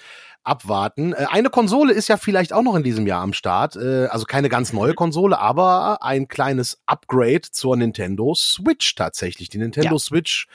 [0.43, 1.13] abwarten.
[1.13, 4.25] Äh, eine Konsole ist ja vielleicht auch noch in diesem Jahr am Start, äh, also
[4.27, 9.49] keine ganz neue Konsole, aber ein kleines Upgrade zur Nintendo Switch tatsächlich.
[9.49, 9.99] Die Nintendo ja.
[9.99, 10.49] Switch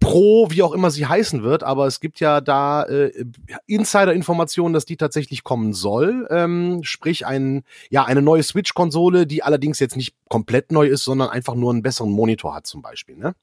[0.00, 3.24] Pro, wie auch immer sie heißen wird, aber es gibt ja da äh,
[3.66, 6.28] Insider-Informationen, dass die tatsächlich kommen soll.
[6.30, 11.30] Ähm, sprich, ein, ja, eine neue Switch-Konsole, die allerdings jetzt nicht komplett neu ist, sondern
[11.30, 13.34] einfach nur einen besseren Monitor hat, zum Beispiel, ne?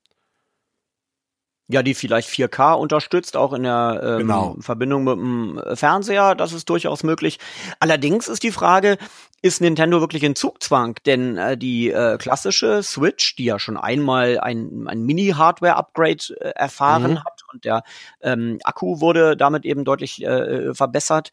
[1.67, 4.55] Ja, die vielleicht 4K unterstützt, auch in der ähm, genau.
[4.59, 7.39] Verbindung mit dem Fernseher, das ist durchaus möglich.
[7.79, 8.99] Allerdings ist die Frage,
[9.41, 10.95] ist Nintendo wirklich in Zugzwang?
[11.07, 17.13] Denn äh, die äh, klassische Switch, die ja schon einmal ein, ein Mini-Hardware-Upgrade äh, erfahren
[17.13, 17.23] mhm.
[17.23, 17.83] hat und der
[18.21, 21.31] ähm, Akku wurde damit eben deutlich äh, verbessert,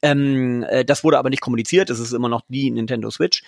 [0.00, 3.42] ähm, äh, das wurde aber nicht kommuniziert, es ist immer noch die Nintendo Switch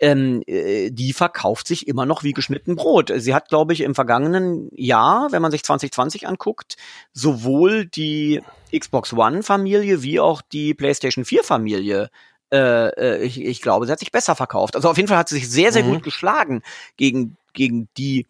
[0.00, 3.12] ähm, äh, die verkauft sich immer noch wie geschnitten Brot.
[3.14, 6.76] Sie hat, glaube ich, im vergangenen Jahr, wenn man sich 2020 anguckt,
[7.12, 8.42] sowohl die
[8.76, 12.10] Xbox One-Familie wie auch die PlayStation 4-Familie
[12.52, 14.74] äh, äh, ich, ich glaube, sie hat sich besser verkauft.
[14.74, 15.94] Also auf jeden Fall hat sie sich sehr, sehr mhm.
[15.94, 16.62] gut geschlagen
[16.96, 18.26] gegen, gegen die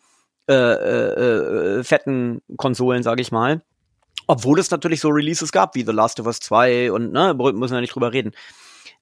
[0.49, 3.63] äh, äh, äh, fetten Konsolen, sage ich mal.
[4.27, 7.75] Obwohl es natürlich so Releases gab, wie The Last of Us 2 und ne, müssen
[7.75, 8.33] wir nicht drüber reden.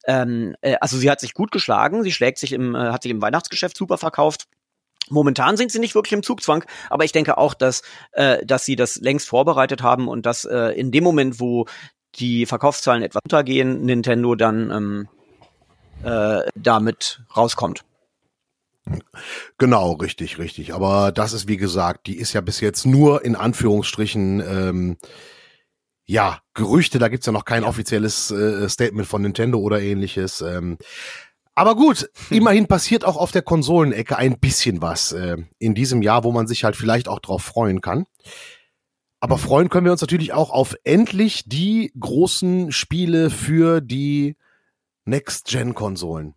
[0.08, 3.12] Ähm, äh, also sie hat sich gut geschlagen, sie schlägt sich im, äh, hat sich
[3.12, 4.48] im Weihnachtsgeschäft super verkauft.
[5.10, 8.74] Momentan sind sie nicht wirklich im Zugzwang, aber ich denke auch, dass, äh, dass sie
[8.74, 11.66] das längst vorbereitet haben und dass äh, in dem Moment, wo
[12.14, 15.08] die Verkaufszahlen etwas untergehen, Nintendo dann ähm,
[16.02, 17.84] äh, damit rauskommt.
[19.58, 20.72] Genau, richtig, richtig.
[20.72, 24.96] Aber das ist, wie gesagt, die ist ja bis jetzt nur in Anführungsstrichen ähm,
[26.08, 30.40] ja, Gerüchte, da gibt's ja noch kein offizielles äh, Statement von Nintendo oder ähnliches.
[30.40, 30.78] Ähm,
[31.54, 36.24] aber gut, immerhin passiert auch auf der Konsolenecke ein bisschen was äh, in diesem Jahr,
[36.24, 38.06] wo man sich halt vielleicht auch drauf freuen kann.
[39.20, 39.40] Aber mhm.
[39.40, 44.36] freuen können wir uns natürlich auch auf endlich die großen Spiele für die
[45.04, 46.34] Next-Gen-Konsolen.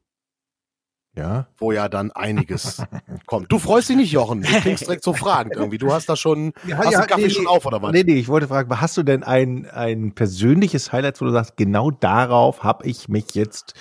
[1.14, 1.48] Ja.
[1.58, 2.82] Wo ja dann einiges
[3.26, 3.52] kommt.
[3.52, 4.44] Du freust dich nicht, Jochen.
[4.44, 5.78] Du klingst direkt so fragend irgendwie.
[5.78, 7.92] Du hast da schon, ja, hast ja, Kaffee nee, schon auf oder was?
[7.92, 11.58] Nee, nee, ich wollte fragen, hast du denn ein, ein persönliches Highlight, wo du sagst,
[11.58, 13.74] genau darauf habe ich mich jetzt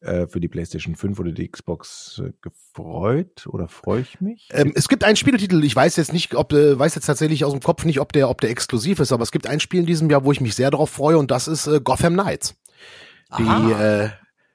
[0.00, 4.50] äh, für die PlayStation 5 oder die Xbox äh, gefreut oder freue ich mich?
[4.52, 7.52] Ähm, es gibt einen Spieltitel, ich weiß jetzt nicht, ob, äh, weiß jetzt tatsächlich aus
[7.52, 9.86] dem Kopf nicht, ob der, ob der exklusiv ist, aber es gibt ein Spiel in
[9.86, 12.56] diesem Jahr, wo ich mich sehr darauf freue und das ist äh, Gotham Knights.
[13.38, 14.10] Die, äh,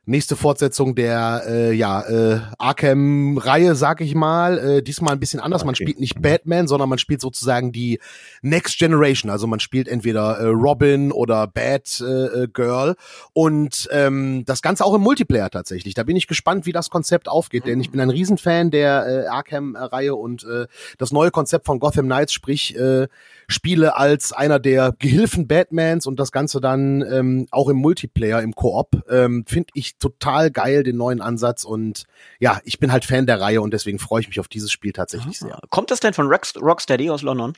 [0.10, 4.58] nächste Fortsetzung der äh, ja äh, Arkham-Reihe, sag ich mal.
[4.58, 5.62] Äh, diesmal ein bisschen anders.
[5.62, 5.68] Okay.
[5.68, 8.00] Man spielt nicht Batman, sondern man spielt sozusagen die
[8.42, 9.30] Next Generation.
[9.30, 12.96] Also man spielt entweder äh, Robin oder Bad äh, Girl
[13.34, 15.94] und ähm, das Ganze auch im Multiplayer tatsächlich.
[15.94, 19.28] Da bin ich gespannt, wie das Konzept aufgeht, denn ich bin ein Riesenfan der äh,
[19.28, 20.66] Arkham-Reihe und äh,
[20.98, 23.08] das neue Konzept von Gotham Knights, sprich äh,
[23.48, 28.54] Spiele als einer der Gehilfen Batmans und das Ganze dann ähm, auch im Multiplayer, im
[28.54, 31.64] Koop, ähm, finde ich total geil, den neuen Ansatz.
[31.64, 32.06] Und
[32.40, 34.94] ja, ich bin halt Fan der Reihe und deswegen freue ich mich auf dieses Spiel
[34.94, 35.46] tatsächlich ah.
[35.46, 35.60] sehr.
[35.70, 37.54] Kommt das denn von Rocksteady aus London?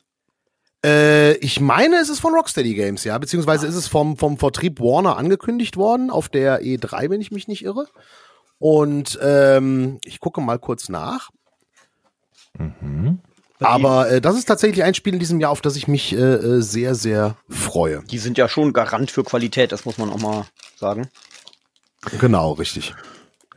[0.84, 3.70] Äh, ich meine, es ist von Rocksteady Games, ja, beziehungsweise ah.
[3.70, 7.64] ist es vom, vom Vertrieb Warner angekündigt worden, auf der E3, wenn ich mich nicht
[7.64, 7.88] irre.
[8.58, 11.30] Und ähm, ich gucke mal kurz nach.
[12.58, 13.20] Mhm.
[13.60, 16.18] Aber äh, das ist tatsächlich ein Spiel in diesem Jahr, auf das ich mich äh,
[16.18, 18.04] äh, sehr, sehr freue.
[18.10, 21.10] Die sind ja schon Garant für Qualität, das muss man auch mal sagen.
[22.20, 22.94] Genau, richtig.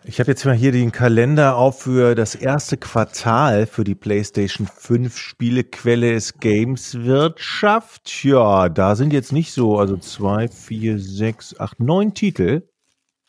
[0.06, 4.66] Ich habe jetzt mal hier den Kalender auf für das erste Quartal für die PlayStation
[4.66, 8.22] 5 Spielequelle ist Gameswirtschaft.
[8.22, 12.68] Ja, da sind jetzt nicht so, also zwei, vier, sechs, acht, neun Titel.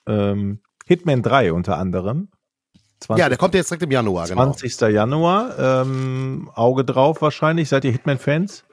[0.06, 2.28] Ähm, Hitman 3 unter anderem.
[3.00, 4.52] 20, ja, der kommt jetzt direkt im Januar, genau.
[4.52, 4.82] 20.
[4.94, 5.58] Januar.
[5.58, 7.70] Ähm, Auge drauf wahrscheinlich.
[7.70, 8.66] Seid ihr Hitman-Fans?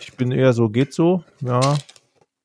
[0.00, 1.22] Ich bin eher so, geht so.
[1.40, 1.76] Ja,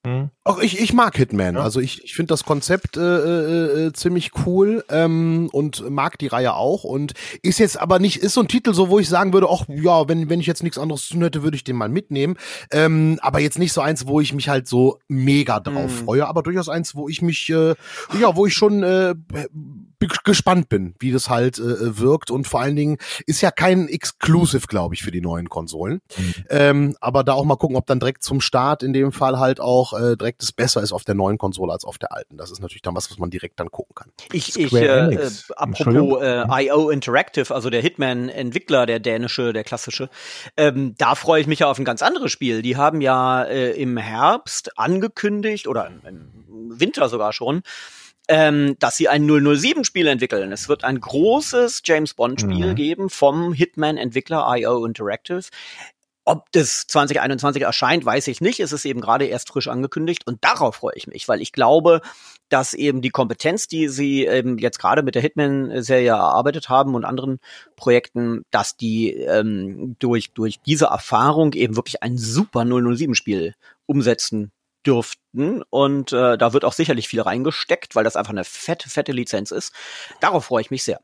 [0.03, 0.31] hm.
[0.43, 1.55] Auch ich, ich mag Hitman.
[1.55, 1.61] Ja.
[1.61, 6.25] Also ich, ich finde das Konzept äh, äh, äh, ziemlich cool ähm, und mag die
[6.27, 6.83] Reihe auch.
[6.83, 9.65] Und ist jetzt aber nicht, ist so ein Titel, so wo ich sagen würde, ach
[9.67, 12.37] ja, wenn, wenn ich jetzt nichts anderes zu tun hätte, würde ich den mal mitnehmen.
[12.71, 16.05] Ähm, aber jetzt nicht so eins, wo ich mich halt so mega drauf mhm.
[16.05, 17.75] freue, aber durchaus eins, wo ich mich, äh,
[18.19, 19.13] ja, wo ich schon äh,
[20.23, 22.31] gespannt bin, wie das halt äh, wirkt.
[22.31, 26.01] Und vor allen Dingen ist ja kein Exclusive, glaube ich, für die neuen Konsolen.
[26.17, 26.33] Mhm.
[26.49, 29.59] Ähm, aber da auch mal gucken, ob dann direkt zum Start in dem Fall halt
[29.59, 32.37] auch äh, direkt es besser ist auf der neuen Konsole als auf der alten.
[32.37, 34.11] Das ist natürlich dann was, was man direkt dann gucken kann.
[34.31, 40.09] Ich, ich äh, äh, apropos äh, IO Interactive, also der Hitman-Entwickler, der dänische, der klassische,
[40.57, 42.61] ähm, da freue ich mich ja auf ein ganz anderes Spiel.
[42.61, 47.63] Die haben ja äh, im Herbst angekündigt oder im, im Winter sogar schon,
[48.31, 50.53] ähm, dass sie ein 007-Spiel entwickeln.
[50.53, 52.75] Es wird ein großes James Bond-Spiel mhm.
[52.75, 55.49] geben vom Hitman-Entwickler IO Interactive.
[56.23, 58.61] Ob das 2021 erscheint, weiß ich nicht.
[58.61, 61.99] Es ist eben gerade erst frisch angekündigt und darauf freue ich mich, weil ich glaube,
[62.47, 67.03] dass eben die Kompetenz, die sie eben jetzt gerade mit der Hitman-Serie erarbeitet haben und
[67.03, 67.39] anderen
[67.75, 73.55] Projekten, dass die ähm, durch, durch diese Erfahrung eben wirklich ein super 007-Spiel
[73.87, 74.53] umsetzen
[74.85, 75.63] dürften.
[75.69, 79.51] Und äh, da wird auch sicherlich viel reingesteckt, weil das einfach eine fette, fette Lizenz
[79.51, 79.73] ist.
[80.19, 81.01] Darauf freue ich mich sehr.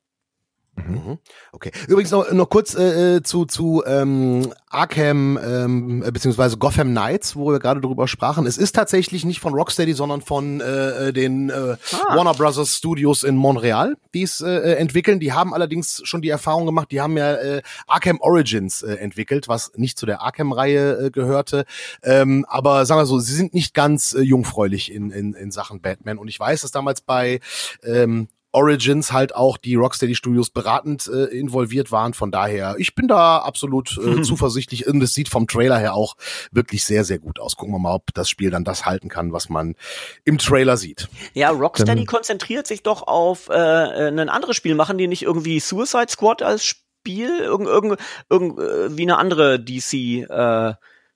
[0.86, 1.18] Mhm.
[1.52, 1.72] Okay.
[1.88, 7.36] Übrigens noch, noch kurz äh, äh, zu, zu ähm, Arkham ähm, äh, beziehungsweise Gotham Knights,
[7.36, 8.46] wo wir gerade drüber sprachen.
[8.46, 12.16] Es ist tatsächlich nicht von Rocksteady, sondern von äh, äh den äh, ah.
[12.16, 15.20] Warner Brothers Studios in Montreal, die es äh, entwickeln.
[15.20, 19.48] Die haben allerdings schon die Erfahrung gemacht, die haben ja äh, Arkham Origins äh, entwickelt,
[19.48, 21.66] was nicht zu der Arkham-Reihe äh, gehörte.
[22.04, 25.82] Ähm, aber sagen wir so, sie sind nicht ganz äh, jungfräulich in, in, in Sachen
[25.82, 26.18] Batman.
[26.18, 27.40] Und ich weiß, dass damals bei
[27.84, 32.14] ähm, Origins halt auch die Rocksteady Studios beratend äh, involviert waren.
[32.14, 36.16] Von daher, ich bin da absolut äh, zuversichtlich und es sieht vom Trailer her auch
[36.52, 37.56] wirklich sehr, sehr gut aus.
[37.56, 39.76] Gucken wir mal, ob das Spiel dann das halten kann, was man
[40.24, 41.10] im Trailer sieht.
[41.34, 44.76] Ja, Rocksteady dann, konzentriert sich doch auf äh, ein anderes Spiel.
[44.76, 47.40] Machen die nicht irgendwie Suicide Squad als Spiel?
[47.40, 49.94] Irgend, irgend, irgend, äh, wie eine andere DC
[50.30, 50.74] äh,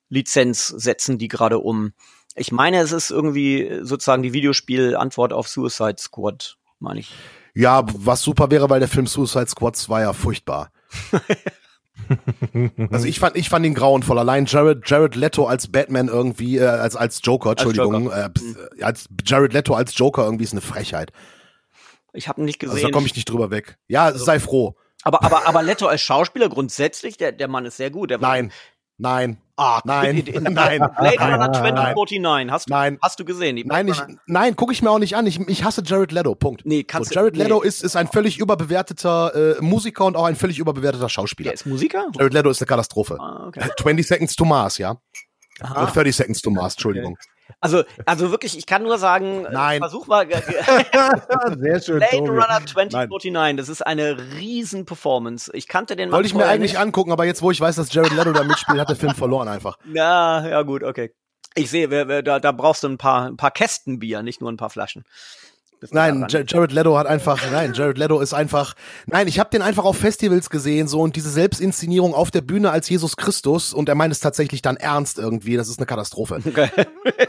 [0.10, 1.94] Lizenz setzen die gerade um.
[2.36, 7.14] Ich meine, es ist irgendwie sozusagen die Videospielantwort auf Suicide Squad meine ich.
[7.54, 10.72] Ja, was super wäre, weil der Film Suicide Squad war ja furchtbar.
[12.90, 14.20] Also ich fand, ich fand ihn grauenvoll.
[14.20, 18.76] Allein Jared, Jared Leto als Batman irgendwie, äh, als, als Joker, Entschuldigung, als, Joker.
[18.80, 21.12] Äh, als Jared Leto als Joker irgendwie ist eine Frechheit.
[22.14, 22.76] Ich habe nicht gesehen.
[22.76, 23.78] Also da komme ich nicht drüber weg.
[23.88, 24.76] Ja, also, sei froh.
[25.04, 28.12] Aber, aber, aber Leto als Schauspieler grundsätzlich, der, der Mann ist sehr gut.
[28.20, 28.52] nein,
[28.98, 29.38] nein.
[29.62, 32.98] Ah, nein, in, in, in nein, Blade Runner 2049, hast du, nein.
[33.02, 33.56] hast du gesehen?
[33.56, 35.28] Die nein, ich, nein, gucke ich mir auch nicht an.
[35.28, 36.66] Ich, ich hasse Jared Leto, Punkt.
[36.66, 37.68] Nee, kannst so, Jared Leto nee.
[37.68, 41.50] ist, ist ein völlig überbewerteter äh, Musiker und auch ein völlig überbewerteter Schauspieler.
[41.50, 42.08] Der ist Musiker?
[42.18, 43.18] Jared Leto ist eine Katastrophe.
[43.20, 43.70] Ah, okay.
[43.80, 44.98] 20 Seconds to Mars, ja.
[45.60, 45.86] Aha.
[45.86, 47.14] 30 Seconds to Mars, Entschuldigung.
[47.14, 47.41] Okay.
[47.62, 49.80] Also, also wirklich, ich kann nur sagen, äh, Nein.
[49.80, 50.28] versuch mal.
[51.60, 52.00] Sehr schön.
[52.00, 53.56] Blade Runner 2049, Nein.
[53.56, 55.52] das ist eine riesen Performance.
[55.54, 56.82] Ich kannte den Wollte ich mir eigentlich nicht.
[56.82, 59.48] angucken, aber jetzt, wo ich weiß, dass Jared Leto da mitspielt, hat der Film verloren
[59.48, 59.78] einfach.
[59.94, 61.14] Ja, ja gut, okay.
[61.54, 61.88] Ich sehe,
[62.24, 65.04] da, da brauchst du ein paar, ein paar Kästen Bier, nicht nur ein paar Flaschen.
[65.90, 68.76] Nein, Jared Leto hat einfach, nein, Jared Leto ist einfach,
[69.08, 72.70] nein, ich habe den einfach auf Festivals gesehen, so und diese Selbstinszenierung auf der Bühne
[72.70, 76.40] als Jesus Christus und er meint es tatsächlich dann ernst irgendwie, das ist eine Katastrophe.
[76.52, 76.70] Okay.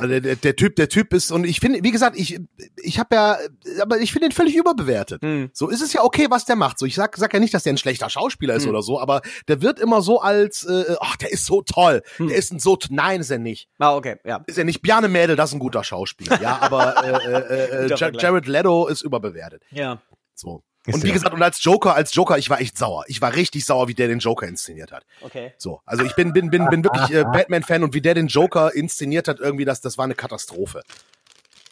[0.01, 2.41] Also der, der, Typ, der Typ ist und ich finde, wie gesagt, ich
[2.77, 3.37] ich habe ja,
[3.81, 5.23] aber ich finde ihn völlig überbewertet.
[5.23, 5.51] Hm.
[5.53, 6.79] So ist es ja okay, was der macht.
[6.79, 8.71] So ich sag sag ja nicht, dass der ein schlechter Schauspieler ist hm.
[8.71, 12.29] oder so, aber der wird immer so als, äh, ach, der ist so toll, hm.
[12.29, 13.69] der ist ein so, nein, ist er nicht.
[13.79, 14.43] Ah, okay, ja.
[14.47, 14.83] Ist er nicht.
[14.83, 18.87] Bjarne Mädel, das ist ein guter Schauspieler, ja, aber äh, äh, äh, Jared Jared Leto
[18.87, 19.62] ist überbewertet.
[19.70, 20.00] Ja.
[20.35, 20.62] So.
[20.85, 23.05] Ist und wie gesagt, und als Joker, als Joker, ich war echt sauer.
[23.07, 25.05] Ich war richtig sauer, wie der den Joker inszeniert hat.
[25.20, 25.52] Okay.
[25.57, 28.74] So, also ich bin bin bin bin wirklich äh, Batman-Fan und wie der den Joker
[28.74, 30.83] inszeniert hat, irgendwie das das war eine Katastrophe.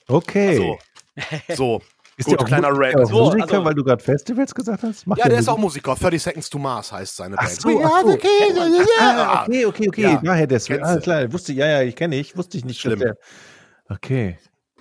[0.06, 0.78] Okay.
[1.48, 1.82] Also, so.
[2.16, 3.06] Ist Gut, der kleiner Red.
[3.08, 5.06] So, Musiker, also, weil du gerade Festivals gesagt hast?
[5.06, 5.94] Macht ja, der, der ist auch Musiker.
[5.94, 7.48] 30 Seconds to Mars heißt seine Band.
[7.50, 8.08] Ach so, ach so.
[8.08, 8.28] Okay,
[9.00, 10.02] ah, okay, okay, okay.
[10.02, 10.20] Ja.
[10.22, 10.84] Daher deswegen.
[10.84, 12.80] Ah, klar, wusste ich, ja, ja, ich kenne ich, wusste ich nicht.
[12.80, 13.00] Schlimm.
[13.00, 13.16] Der,
[13.88, 14.38] okay.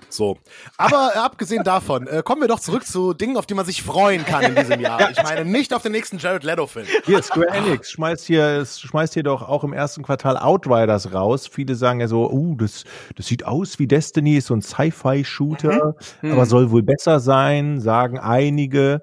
[0.10, 0.38] So.
[0.78, 3.84] Aber äh, abgesehen davon, äh, kommen wir doch zurück zu Dingen, auf die man sich
[3.84, 5.12] freuen kann in diesem Jahr.
[5.12, 6.88] Ich meine, nicht auf den nächsten Jared Leto-Film.
[7.06, 11.48] Hier, Square Enix schmeißt hier, schmeißt hier doch auch im ersten Quartal Outriders raus.
[11.48, 12.84] Viele sagen ja so, uh, das,
[13.16, 16.32] das sieht aus wie Destiny, ist so ein Sci-Fi-Shooter, mhm.
[16.32, 19.02] aber soll wohl besser sein, sagen einige.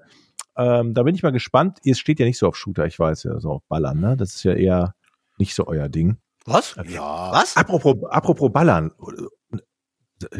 [0.57, 1.79] Ähm, da bin ich mal gespannt.
[1.83, 4.17] Ihr steht ja nicht so auf Shooter, ich weiß ja, so auf Ballern, ne?
[4.17, 4.95] Das ist ja eher
[5.39, 6.17] nicht so euer Ding.
[6.47, 6.77] Was?
[6.89, 7.33] Ja.
[7.33, 7.57] Was?
[7.57, 8.93] Apropos, apropos Ballern.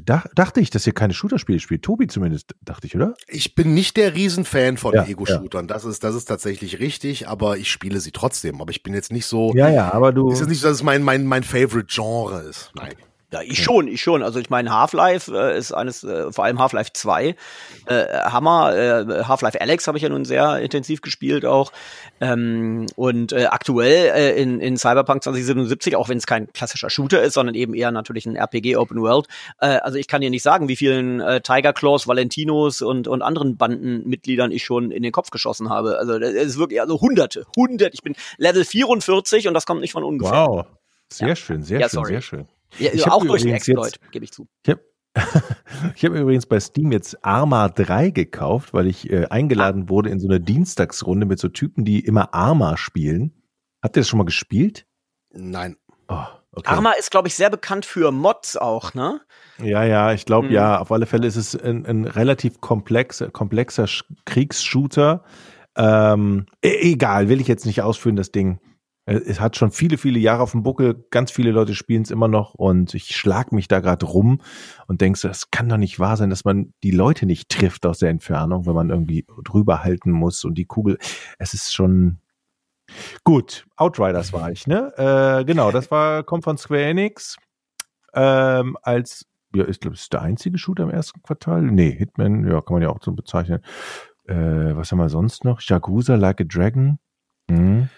[0.05, 1.83] Da, dachte ich, dass ihr keine Shooter-Spiele spielt.
[1.83, 3.15] Tobi zumindest, dachte ich, oder?
[3.29, 5.67] Ich bin nicht der Riesenfan von ja, Ego-Shootern.
[5.69, 5.75] Ja.
[5.75, 8.63] Das ist, das ist tatsächlich richtig, aber ich spiele sie trotzdem.
[8.63, 9.53] Aber ich bin jetzt nicht so.
[9.55, 10.31] Ja, ja, aber du.
[10.31, 12.73] Ist jetzt nicht so, dass es mein, mein, mein Favorite Genre ist.
[12.75, 12.95] Nein.
[13.37, 14.23] Ja, ich schon, ich schon.
[14.23, 17.35] Also ich meine, Half-Life äh, ist eines, äh, vor allem Half-Life 2,
[17.87, 18.75] äh, Hammer.
[18.75, 21.71] Äh, Half-Life Alex habe ich ja nun sehr intensiv gespielt auch.
[22.21, 27.23] Ähm, und äh, aktuell äh, in, in Cyberpunk 2077, auch wenn es kein klassischer Shooter
[27.23, 29.27] ist, sondern eben eher natürlich ein RPG Open World.
[29.61, 33.21] Äh, also ich kann dir nicht sagen, wie vielen äh, Tiger Claws, Valentinos und, und
[33.21, 35.99] anderen Bandenmitgliedern ich schon in den Kopf geschossen habe.
[35.99, 37.93] Also das ist wirklich, also hunderte, hundert.
[37.93, 40.47] Ich bin Level 44 und das kommt nicht von ungefähr.
[40.47, 40.67] Wow.
[41.13, 41.37] Sehr ja.
[41.37, 42.49] schön, sehr ja, schön, sehr schön.
[42.79, 44.49] Ja, ich auch durch den Exploit, gebe ich zu.
[44.63, 44.83] Ich habe
[45.95, 49.89] ich hab übrigens bei Steam jetzt Arma 3 gekauft, weil ich äh, eingeladen ah.
[49.89, 53.33] wurde in so eine Dienstagsrunde mit so Typen, die immer Arma spielen.
[53.83, 54.87] Habt ihr das schon mal gespielt?
[55.31, 55.77] Nein.
[56.09, 56.69] Oh, okay.
[56.71, 59.21] Arma ist, glaube ich, sehr bekannt für Mods auch, ne?
[59.63, 60.55] Ja, ja, ich glaube, mhm.
[60.55, 60.79] ja.
[60.79, 63.87] Auf alle Fälle ist es ein, ein relativ komplex, komplexer
[64.25, 65.25] Kriegsshooter.
[65.77, 68.61] Ähm, e egal, will ich jetzt nicht ausführen, das Ding.
[69.07, 71.07] Es hat schon viele, viele Jahre auf dem Buckel.
[71.11, 74.41] Ganz viele Leute spielen es immer noch und ich schlag mich da gerade rum
[74.89, 78.01] und denkst, das kann doch nicht wahr sein, dass man die Leute nicht trifft aus
[78.01, 80.99] der Entfernung, wenn man irgendwie drüber halten muss und die Kugel.
[81.39, 82.19] Es ist schon
[83.23, 83.65] gut.
[83.77, 84.93] Outriders war ich, ne?
[84.97, 87.37] Äh, genau, das war kommt von Square Enix
[88.13, 91.63] ähm, als ja, ich glaube, ist der einzige Shooter im ersten Quartal.
[91.63, 93.61] Nee, Hitman, ja, kann man ja auch so bezeichnen.
[94.27, 95.61] Äh, was haben wir sonst noch?
[95.63, 96.99] Yakuza Like a Dragon.
[97.49, 97.89] Hm.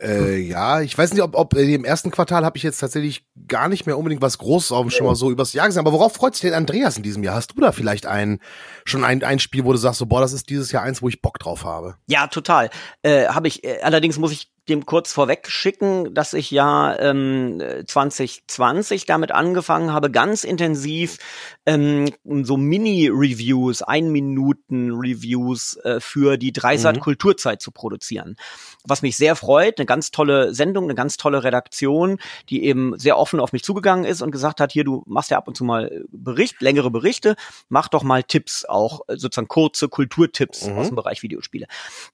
[0.00, 3.68] Äh, ja, ich weiß nicht, ob, ob im ersten Quartal habe ich jetzt tatsächlich gar
[3.68, 5.80] nicht mehr unbedingt was Großes auf schon mal so übers Jahr gesehen.
[5.80, 7.34] Aber worauf freut sich denn Andreas in diesem Jahr?
[7.34, 8.38] Hast du da vielleicht ein
[8.84, 11.08] schon ein, ein Spiel, wo du sagst, so boah, das ist dieses Jahr eins, wo
[11.08, 11.96] ich Bock drauf habe?
[12.06, 12.70] Ja, total.
[13.02, 13.64] Äh, habe ich.
[13.64, 19.92] Äh, allerdings muss ich dem kurz vorweg schicken, dass ich ja ähm, 2020 damit angefangen
[19.92, 21.18] habe, ganz intensiv
[21.66, 22.10] ähm,
[22.42, 27.00] so Mini-Reviews, Ein-Minuten-Reviews äh, für die Dreisat mhm.
[27.00, 28.36] Kulturzeit zu produzieren.
[28.84, 33.18] Was mich sehr freut, eine ganz tolle Sendung, eine ganz tolle Redaktion, die eben sehr
[33.18, 35.64] offen auf mich zugegangen ist und gesagt hat, hier, du machst ja ab und zu
[35.64, 37.36] mal Bericht, längere Berichte,
[37.68, 40.78] mach doch mal Tipps, auch sozusagen kurze Kulturtipps mhm.
[40.78, 41.66] aus dem Bereich Videospiele.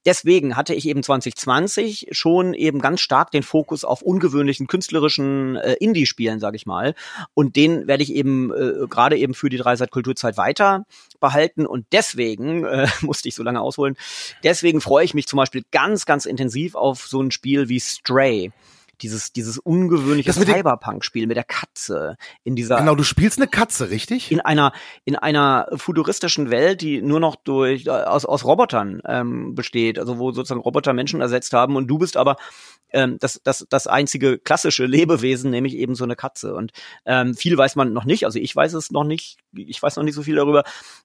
[0.05, 5.55] Deswegen hatte ich eben 2020 schon schon eben ganz stark den Fokus auf ungewöhnlichen künstlerischen
[5.55, 6.95] äh, Indie-Spielen, sage ich mal.
[7.33, 10.85] Und den werde ich eben äh, gerade eben für die Dreisat Kulturzeit weiter
[11.19, 11.65] behalten.
[11.65, 13.95] Und deswegen äh, musste ich so lange ausholen.
[14.43, 18.51] Deswegen freue ich mich zum Beispiel ganz, ganz intensiv auf so ein Spiel wie Stray
[19.01, 22.77] dieses, dieses ungewöhnliche Cyberpunk-Spiel mit der Katze in dieser.
[22.77, 24.31] Genau, du spielst eine Katze, richtig?
[24.31, 29.99] In einer, in einer futuristischen Welt, die nur noch durch, aus, aus Robotern ähm, besteht,
[29.99, 32.37] also wo sozusagen Roboter Menschen ersetzt haben und du bist aber
[32.95, 36.55] ähm, das, das, das einzige klassische Lebewesen, nämlich eben so eine Katze.
[36.55, 36.71] Und
[37.05, 40.03] ähm, viel weiß man noch nicht, also ich weiß es noch nicht, ich weiß noch
[40.03, 40.63] nicht so viel darüber.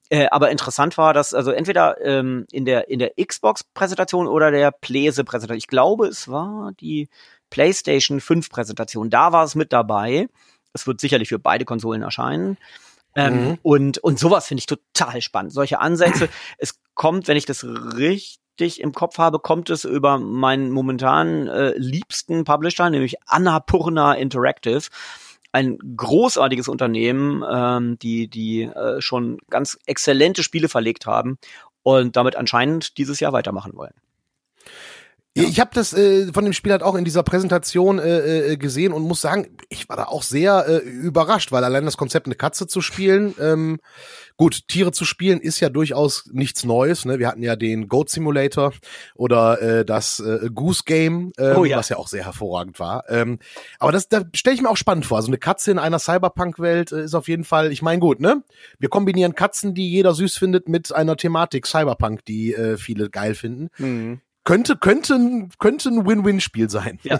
[0.09, 4.71] Äh, aber interessant war, dass also entweder ähm, in der in der Xbox-Präsentation oder der
[4.71, 7.09] Pläse-Präsentation, ich glaube, es war die
[7.51, 9.11] PlayStation 5 Präsentation.
[9.11, 10.27] Da war es mit dabei.
[10.73, 12.57] Es wird sicherlich für beide Konsolen erscheinen.
[13.13, 13.57] Ähm, mhm.
[13.61, 15.51] und, und sowas finde ich total spannend.
[15.51, 16.29] Solche Ansätze.
[16.57, 21.73] es kommt, wenn ich das richtig im Kopf habe, kommt es über meinen momentan äh,
[21.77, 24.87] liebsten Publisher, nämlich Annapurna Interactive.
[25.51, 31.37] Ein großartiges Unternehmen, ähm, die, die äh, schon ganz exzellente Spiele verlegt haben
[31.83, 33.93] und damit anscheinend dieses Jahr weitermachen wollen.
[35.33, 35.43] Ja.
[35.43, 38.91] Ich habe das äh, von dem Spiel halt auch in dieser Präsentation äh, äh, gesehen
[38.91, 42.35] und muss sagen, ich war da auch sehr äh, überrascht, weil allein das Konzept, eine
[42.35, 43.79] Katze zu spielen, ähm,
[44.35, 47.05] gut, Tiere zu spielen ist ja durchaus nichts Neues.
[47.05, 47.17] Ne?
[47.17, 48.73] Wir hatten ja den Goat Simulator
[49.15, 51.77] oder äh, das äh, Goose Game, ähm, oh, ja.
[51.77, 53.05] was ja auch sehr hervorragend war.
[53.07, 53.39] Ähm,
[53.79, 55.15] aber das, da stelle ich mir auch spannend vor.
[55.15, 58.43] Also eine Katze in einer Cyberpunk-Welt äh, ist auf jeden Fall, ich meine gut, ne?
[58.79, 63.33] Wir kombinieren Katzen, die jeder süß findet, mit einer Thematik Cyberpunk, die äh, viele geil
[63.33, 63.69] finden.
[63.77, 66.99] Mhm könnte, könnte, könnte ein Win-Win-Spiel sein.
[67.03, 67.19] Ja.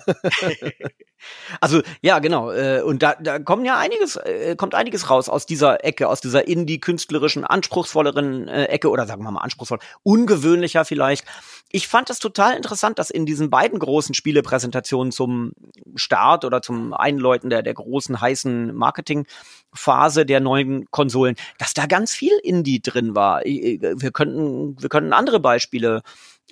[1.61, 2.51] also ja, genau.
[2.51, 6.21] Äh, und da, da kommen ja einiges, äh, kommt einiges raus aus dieser Ecke, aus
[6.21, 11.25] dieser Indie-künstlerischen, anspruchsvolleren äh, Ecke oder sagen wir mal anspruchsvoll, ungewöhnlicher vielleicht.
[11.69, 15.53] Ich fand es total interessant, dass in diesen beiden großen Spielepräsentationen zum
[15.95, 22.13] Start oder zum Einläuten der, der großen heißen Marketingphase der neuen Konsolen, dass da ganz
[22.13, 23.41] viel Indie drin war.
[23.43, 26.01] Wir könnten, wir könnten andere Beispiele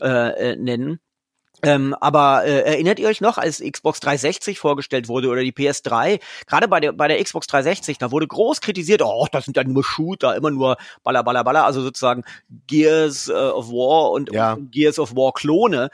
[0.01, 0.99] äh, äh, nennen.
[1.61, 6.19] Ähm, aber äh, erinnert ihr euch noch, als Xbox 360 vorgestellt wurde oder die PS3?
[6.47, 9.63] Gerade bei der bei der Xbox 360, da wurde groß kritisiert, oh, das sind ja
[9.63, 12.23] nur Shooter, immer nur Baller, Baller, Baller, also sozusagen
[12.67, 14.53] Gears äh, of War und, ja.
[14.53, 15.89] und Gears of War Klone.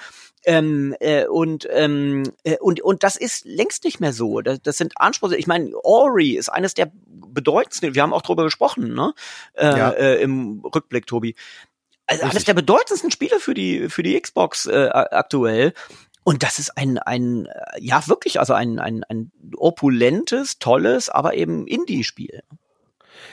[0.48, 4.42] Ähm, äh, und, ähm, äh, und, und das ist längst nicht mehr so.
[4.42, 5.38] Das, das sind Ansprüche.
[5.38, 9.14] Ich meine, Ori ist eines der bedeutendsten, wir haben auch drüber gesprochen, ne?
[9.54, 9.90] Äh, ja.
[9.90, 11.36] äh, Im Rückblick, Tobi.
[12.08, 12.32] Also Richtig.
[12.32, 15.74] eines der bedeutendsten Spiele für die für die Xbox äh, aktuell.
[16.24, 21.68] Und das ist ein, ein, ja wirklich, also ein, ein, ein opulentes, tolles, aber eben
[21.68, 22.42] Indie-Spiel.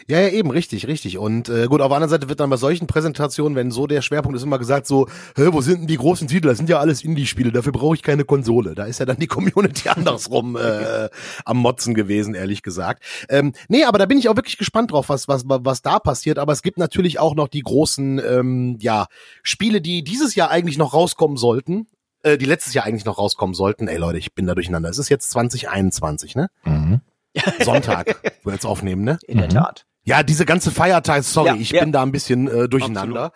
[0.09, 1.19] Ja, ja, eben, richtig, richtig.
[1.19, 4.03] Und äh, gut, auf der anderen Seite wird dann bei solchen Präsentationen, wenn so der
[4.03, 6.49] Schwerpunkt ist, immer gesagt so, hä, wo sind denn die großen Titel?
[6.49, 8.75] Das sind ja alles Indie-Spiele, dafür brauche ich keine Konsole.
[8.75, 11.09] Da ist ja dann die Community andersrum äh,
[11.45, 13.03] am Motzen gewesen, ehrlich gesagt.
[13.29, 16.39] Ähm, nee, aber da bin ich auch wirklich gespannt drauf, was, was, was da passiert.
[16.39, 19.07] Aber es gibt natürlich auch noch die großen, ähm, ja,
[19.43, 21.87] Spiele, die dieses Jahr eigentlich noch rauskommen sollten
[22.23, 23.89] äh, die letztes Jahr eigentlich noch rauskommen sollten.
[23.89, 24.89] Ey Leute, ich bin da durcheinander.
[24.89, 26.49] Es ist jetzt 2021, ne?
[26.65, 27.01] Mhm.
[27.61, 29.19] Sonntag, wo wir jetzt aufnehmen, ne?
[29.27, 29.55] In der mhm.
[29.55, 29.87] Tat.
[30.05, 31.81] Ja, diese ganze Feiertag, sorry, ja, ich ja.
[31.81, 33.33] bin da ein bisschen äh, durcheinander.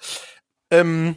[0.70, 1.16] Ähm,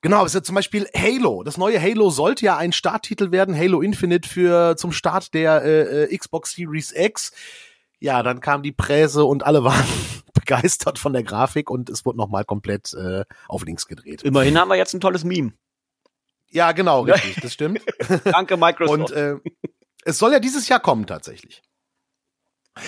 [0.00, 1.42] genau, ist ja zum Beispiel Halo.
[1.42, 6.04] Das neue Halo sollte ja ein Starttitel werden, Halo Infinite für zum Start der äh,
[6.04, 7.32] äh Xbox Series X.
[7.98, 9.84] Ja, dann kam die Präse und alle waren
[10.32, 14.22] begeistert von der Grafik und es wurde nochmal komplett äh, auf links gedreht.
[14.22, 15.54] Immerhin haben wir jetzt ein tolles Meme.
[16.50, 17.80] Ja, genau, richtig, das stimmt.
[18.24, 19.10] Danke, Microsoft.
[19.10, 19.36] Und äh,
[20.04, 21.62] es soll ja dieses Jahr kommen tatsächlich.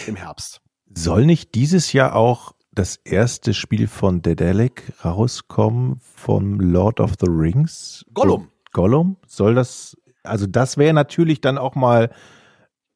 [0.06, 0.60] Im Herbst.
[0.94, 7.26] Soll nicht dieses Jahr auch das erste Spiel von Dedelic rauskommen vom Lord of the
[7.28, 8.04] Rings?
[8.14, 8.48] Gollum.
[8.72, 9.16] Gollum?
[9.26, 12.10] Soll das, also das wäre natürlich dann auch mal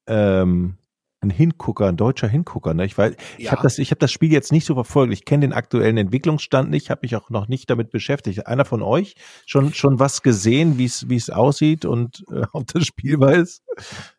[0.06, 0.76] ähm,
[1.22, 2.74] ein Hingucker, ein deutscher Hingucker.
[2.74, 2.86] Ne?
[2.86, 3.16] Ich weiß, ja.
[3.38, 5.12] ich habe das, ich habe das Spiel jetzt nicht so verfolgt.
[5.12, 8.46] Ich kenne den aktuellen Entwicklungsstand nicht, habe mich auch noch nicht damit beschäftigt.
[8.46, 12.66] Einer von euch schon schon was gesehen, wie es wie es aussieht und äh, ob
[12.68, 13.62] das spielbar ist?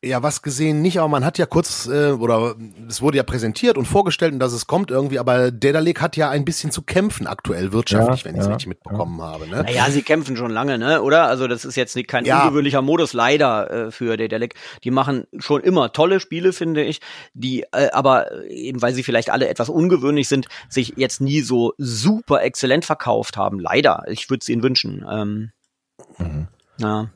[0.04, 2.56] Ja, was gesehen nicht, aber man hat ja kurz äh, oder
[2.88, 5.18] es wurde ja präsentiert und vorgestellt, dass es kommt irgendwie.
[5.18, 8.54] Aber Dedalek hat ja ein bisschen zu kämpfen aktuell wirtschaftlich, ja, wenn ich es ja,
[8.54, 9.26] richtig mitbekommen ja.
[9.26, 9.48] habe.
[9.48, 9.64] Ne?
[9.64, 11.02] Naja, sie kämpfen schon lange, ne?
[11.02, 11.28] Oder?
[11.28, 14.54] Also das ist jetzt nicht kein ungewöhnlicher Modus leider äh, für Dedalek.
[14.84, 17.02] Die machen schon immer tolle Spiele, finde ich ich,
[17.34, 21.74] die äh, aber eben weil sie vielleicht alle etwas ungewöhnlich sind, sich jetzt nie so
[21.78, 23.60] super exzellent verkauft haben.
[23.60, 24.04] Leider.
[24.08, 25.06] Ich würde es ihnen wünschen.
[25.10, 25.52] Ähm,
[26.20, 26.48] mhm.
[26.78, 27.10] Ja.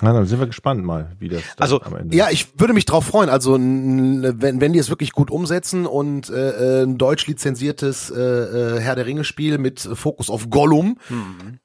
[0.00, 2.84] Na, dann sind wir gespannt mal, wie das also, am Ende Ja, ich würde mich
[2.84, 3.28] drauf freuen.
[3.28, 8.20] Also wenn, wenn die es wirklich gut umsetzen und äh, äh ein deutsch lizenziertes äh,
[8.20, 10.98] äh, Herr der Ringe Spiel mit Fokus auf Gollum.
[11.08, 11.58] Ich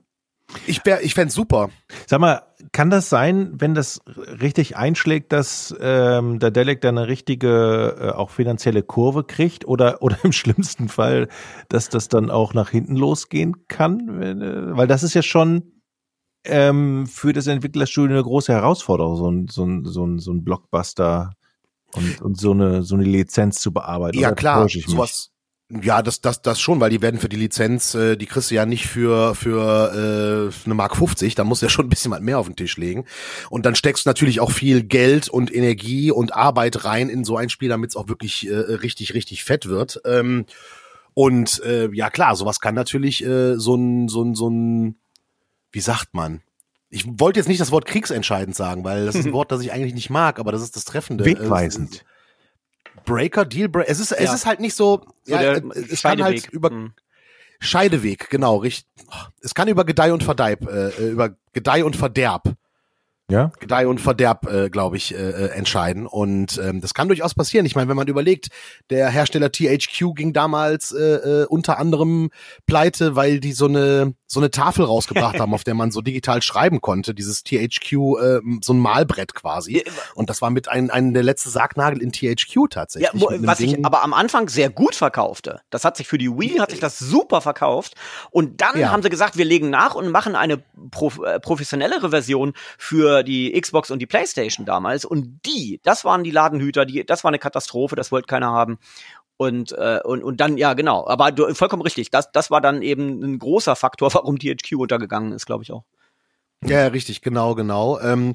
[0.68, 1.70] ich, wär, ich fände super.
[2.08, 4.02] Sag mal, kann das sein, wenn das
[4.42, 10.02] richtig einschlägt, dass ähm, der Delic dann eine richtige, äh, auch finanzielle Kurve kriegt oder,
[10.02, 11.28] oder im schlimmsten Fall,
[11.70, 14.22] dass das dann auch nach hinten losgehen kann?
[14.22, 15.73] Äh, weil das ist ja schon
[16.46, 20.44] ähm, für das Entwicklerstudio eine große Herausforderung, so ein, so ein, so ein, so ein
[20.44, 21.34] Blockbuster
[21.94, 24.18] und, und so eine, so eine Lizenz zu bearbeiten.
[24.18, 25.34] Ja, klar, sowas,
[25.82, 28.56] ja, das, das, das schon, weil die werden für die Lizenz, äh, die kriegst du
[28.56, 32.14] ja nicht für, für äh, eine Mark 50, da musst du ja schon ein bisschen
[32.24, 33.06] mehr auf den Tisch legen.
[33.50, 37.38] Und dann steckst du natürlich auch viel Geld und Energie und Arbeit rein in so
[37.38, 40.02] ein Spiel, damit es auch wirklich äh, richtig, richtig fett wird.
[40.06, 40.46] Ähm,
[41.16, 44.96] und äh, ja klar, sowas kann natürlich äh, so ein, so ein, so ein,
[45.74, 46.42] wie sagt man?
[46.90, 49.74] Ich wollte jetzt nicht das Wort kriegsentscheidend sagen, weil das ist ein Wort, das ich
[49.74, 51.26] eigentlich nicht mag, aber das ist das Treffende.
[51.26, 52.06] Wegweisend.
[53.06, 53.90] Breaker, Dealbreaker.
[53.90, 54.18] Es ist, ja.
[54.18, 56.94] es ist halt nicht so, so ja, es kann halt über hm.
[57.60, 58.88] Scheideweg, genau, richtig.
[59.42, 62.56] Es kann über Gedeih und Verdeib, äh, äh über Gedeih und Verderb
[63.34, 63.52] ja?
[63.60, 66.06] Gedeih und Verderb, äh, glaube ich, äh, äh, entscheiden.
[66.06, 67.66] Und ähm, das kann durchaus passieren.
[67.66, 68.50] Ich meine, wenn man überlegt,
[68.90, 72.30] der Hersteller THQ ging damals äh, äh, unter anderem
[72.68, 76.42] pleite, weil die so eine so eine Tafel rausgebracht haben, auf der man so digital
[76.42, 77.14] schreiben konnte.
[77.14, 79.84] Dieses THQ, äh, so ein Malbrett quasi.
[80.16, 83.22] Und das war mit ein, ein der letzte Sargnagel in THQ tatsächlich.
[83.22, 83.80] Ja, was Ding.
[83.80, 85.62] ich aber am Anfang sehr gut verkaufte.
[85.70, 87.96] Das hat sich für die Wii hat sich das super verkauft.
[88.32, 88.92] Und dann ja.
[88.92, 93.60] haben sie gesagt, wir legen nach und machen eine prof äh, professionellere Version für die
[93.60, 95.06] Xbox und die PlayStation damals.
[95.06, 98.80] Und die, das waren die Ladenhüter, die, das war eine Katastrophe, das wollte keiner haben.
[99.38, 101.08] Und, äh, und, und dann, ja, genau.
[101.08, 102.12] Aber du, vollkommen richtig.
[102.12, 105.84] Das, das war dann eben ein großer Faktor, warum THQ untergegangen ist, glaube ich auch.
[106.64, 108.00] Ja, richtig, genau, genau.
[108.00, 108.34] Ähm,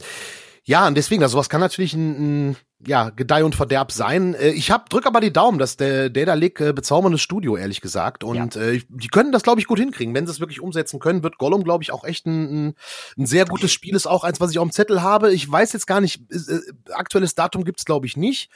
[0.65, 4.35] ja, und deswegen, also was kann natürlich ein, ein ja, Gedeih und Verderb sein.
[4.35, 7.81] Äh, ich hab, drück aber die Daumen, dass der Data Lake äh, bezauberndes Studio, ehrlich
[7.81, 8.23] gesagt.
[8.23, 8.63] Und ja.
[8.63, 10.15] äh, die können das, glaube ich, gut hinkriegen.
[10.15, 12.75] Wenn sie es wirklich umsetzen können, wird Gollum, glaube ich, auch echt ein,
[13.17, 13.97] ein, sehr gutes Spiel.
[13.97, 15.33] Ist auch eins, was ich auf dem Zettel habe.
[15.33, 16.61] Ich weiß jetzt gar nicht, äh,
[16.93, 18.51] aktuelles Datum gibt's glaube ich, nicht.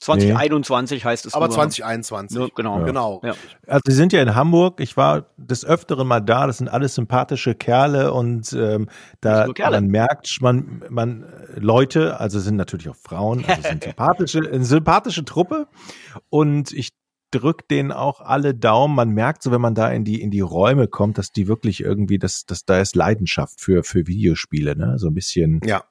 [0.00, 1.10] 2021 nee.
[1.10, 1.34] heißt es.
[1.34, 1.54] Aber nur.
[1.54, 2.38] 2021.
[2.38, 2.80] Ja, genau.
[2.80, 2.84] Ja.
[2.84, 3.20] genau.
[3.24, 3.34] Ja.
[3.66, 4.80] Also Sie sind ja in Hamburg.
[4.80, 6.46] Ich war des Öfteren mal da.
[6.46, 8.88] Das sind alles sympathische Kerle und ähm,
[9.20, 9.80] da Kerle.
[9.80, 11.24] man merkt man man
[11.54, 15.68] Leute, also sind natürlich auch Frauen, also sind sympathische, eine sympathische Truppe
[16.28, 16.90] und ich
[17.34, 18.94] drückt denen auch alle Daumen.
[18.94, 21.80] Man merkt so, wenn man da in die, in die Räume kommt, dass die wirklich
[21.80, 24.98] irgendwie, dass, dass da ist Leidenschaft für, für Videospiele, ne?
[24.98, 25.60] So ein bisschen.
[25.64, 25.84] Ja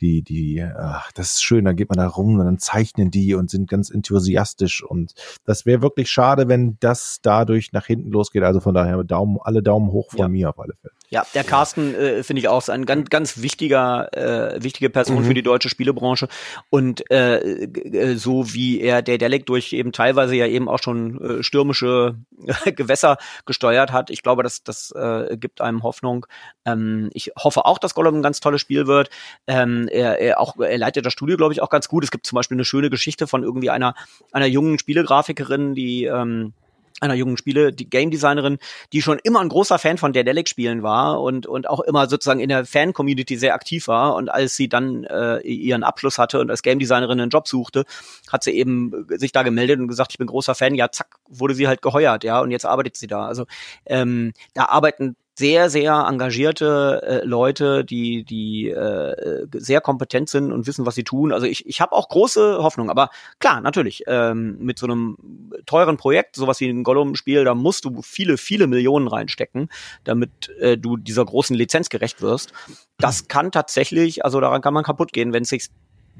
[0.00, 3.34] die, die, ach, das ist schön, dann geht man da rum und dann zeichnen die
[3.34, 8.42] und sind ganz enthusiastisch und das wäre wirklich schade, wenn das dadurch nach hinten losgeht.
[8.42, 10.28] Also von daher Daumen, alle Daumen hoch von ja.
[10.28, 10.94] mir auf alle Fälle.
[11.08, 15.22] Ja, der Carsten äh, finde ich auch so ein ganz, ganz wichtiger, äh, wichtige Person
[15.22, 15.24] mhm.
[15.24, 16.26] für die deutsche Spielebranche
[16.68, 21.20] und äh, äh, so wie er der Delek durch eben teilweise ja eben auch schon
[21.20, 22.16] äh, stürmische
[22.64, 24.10] Gewässer gesteuert hat.
[24.10, 26.26] Ich glaube, das, das äh, gibt einem Hoffnung.
[26.64, 29.10] Ähm, ich hoffe auch, dass Gollum ein ganz tolles Spiel wird.
[29.46, 32.02] Ähm, er, er auch er leitet das Studio, glaube ich, auch ganz gut.
[32.02, 33.94] Es gibt zum Beispiel eine schöne Geschichte von irgendwie einer
[34.32, 36.52] einer jungen Spielegrafikerin, die ähm,
[37.00, 38.58] einer jungen Spiele, die Game Designerin,
[38.92, 42.40] die schon immer ein großer Fan von Daedalic Spielen war und und auch immer sozusagen
[42.40, 46.40] in der Fan Community sehr aktiv war und als sie dann äh, ihren Abschluss hatte
[46.40, 47.84] und als Game Designerin einen Job suchte,
[48.30, 50.74] hat sie eben sich da gemeldet und gesagt, ich bin großer Fan.
[50.74, 53.26] Ja, zack, wurde sie halt geheuert, ja, und jetzt arbeitet sie da.
[53.26, 53.46] Also
[53.86, 60.66] ähm, da arbeiten sehr, sehr engagierte äh, Leute, die, die äh, sehr kompetent sind und
[60.66, 61.30] wissen, was sie tun.
[61.30, 62.88] Also ich, ich habe auch große Hoffnung.
[62.88, 65.18] Aber klar, natürlich, ähm, mit so einem
[65.66, 69.68] teuren Projekt, sowas wie ein Gollum-Spiel, da musst du viele, viele Millionen reinstecken,
[70.04, 72.54] damit äh, du dieser großen Lizenz gerecht wirst.
[72.96, 75.68] Das kann tatsächlich, also daran kann man kaputt gehen, wenn es sich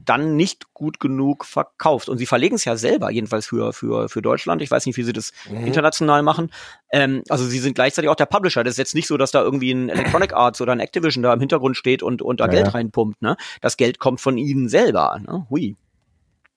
[0.08, 2.08] dann nicht gut genug verkauft.
[2.08, 4.62] Und sie verlegen es ja selber, jedenfalls für, für, für Deutschland.
[4.62, 5.66] Ich weiß nicht, wie sie das mhm.
[5.66, 6.50] international machen.
[6.90, 8.64] Ähm, also sie sind gleichzeitig auch der Publisher.
[8.64, 11.32] Das ist jetzt nicht so, dass da irgendwie ein Electronic Arts oder ein Activision da
[11.32, 12.52] im Hintergrund steht und, und da ja.
[12.52, 13.20] Geld reinpumpt.
[13.22, 13.36] Ne?
[13.60, 15.18] Das Geld kommt von ihnen selber.
[15.26, 15.46] Ne?
[15.50, 15.76] Hui.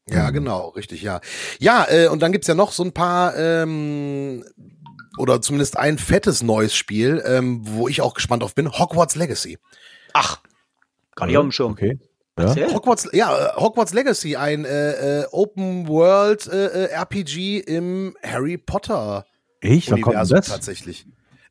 [0.10, 1.22] Ja, genau, richtig, ja.
[1.60, 4.43] Ja, äh, und dann gibt's ja noch so ein paar ähm,
[5.18, 9.60] oder zumindest ein fettes neues Spiel, ähm, wo ich auch gespannt auf bin, Hogwarts Legacy.
[10.14, 10.39] Ach,
[11.16, 11.74] kann ich auf dem Schirm.
[11.74, 12.00] Okay.
[12.40, 12.74] Ja?
[12.74, 18.58] Hogwarts, ja, äh, Hogwarts Legacy, ein äh, äh, Open World äh, äh RPG im Harry
[18.58, 19.26] Potter
[19.62, 20.48] ich, Universum das?
[20.48, 21.06] tatsächlich.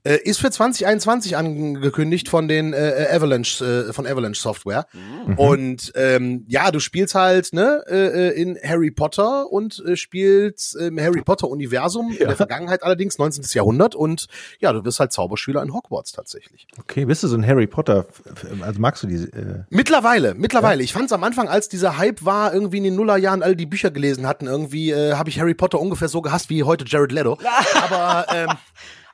[0.09, 4.87] Äh, ist für 2021 angekündigt von den äh, äh, Avalanche äh, von Avalanche Software.
[4.95, 5.35] Mhm.
[5.35, 10.77] Und ähm, ja, du spielst halt ne äh, äh in Harry Potter und äh, spielst
[10.77, 12.21] im Harry Potter Universum ja.
[12.21, 13.45] in der Vergangenheit allerdings 19.
[13.53, 14.29] Jahrhundert und
[14.61, 16.67] ja, du wirst halt Zauberschüler in Hogwarts tatsächlich.
[16.79, 18.07] Okay, bist du so ein Harry Potter
[18.63, 20.81] also magst du diese äh Mittlerweile, mittlerweile.
[20.81, 20.85] Ja.
[20.85, 23.91] Ich fand's am Anfang, als dieser Hype war, irgendwie in den Nullerjahren alle die Bücher
[23.91, 27.39] gelesen hatten, irgendwie äh, habe ich Harry Potter ungefähr so gehasst wie heute Jared Leto.
[27.75, 28.49] Aber ähm,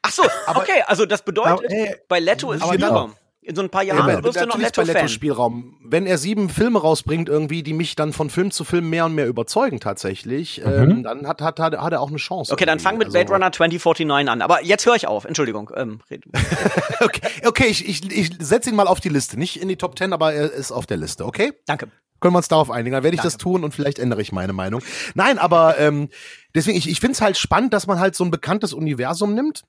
[0.06, 3.54] Ach so, aber, okay, also das bedeutet, aber, ey, bei Leto ist aber dann, In
[3.56, 5.00] so ein paar Jahren Ja, wirst du noch natürlich bei.
[5.00, 5.76] Netto Spielraum.
[5.82, 9.14] Wenn er sieben Filme rausbringt, irgendwie, die mich dann von Film zu Film mehr und
[9.14, 12.52] mehr überzeugen tatsächlich, ähm, dann hat, hat, hat, hat er auch eine Chance.
[12.52, 12.82] Okay, dann irgendwie.
[12.84, 14.42] fang mit Also- Blade Runner 2049 an.
[14.42, 15.24] Aber jetzt höre ich auf.
[15.24, 15.70] Entschuldigung.
[15.74, 16.24] Ähm, red.
[17.00, 19.38] Okay, okay ich, ich, ich setze ihn mal auf die Liste.
[19.38, 21.52] Nicht in die Top 10, aber er ist auf der Liste, okay?
[21.66, 21.88] Danke.
[22.20, 22.94] Können wir uns darauf einigen?
[22.94, 24.80] Dann werde ich das tun und vielleicht ändere ich meine Meinung.
[25.14, 26.08] Nein, aber ähm,
[26.54, 29.64] deswegen, ich, ich finde es halt spannend, dass man halt so ein bekanntes Universum nimmt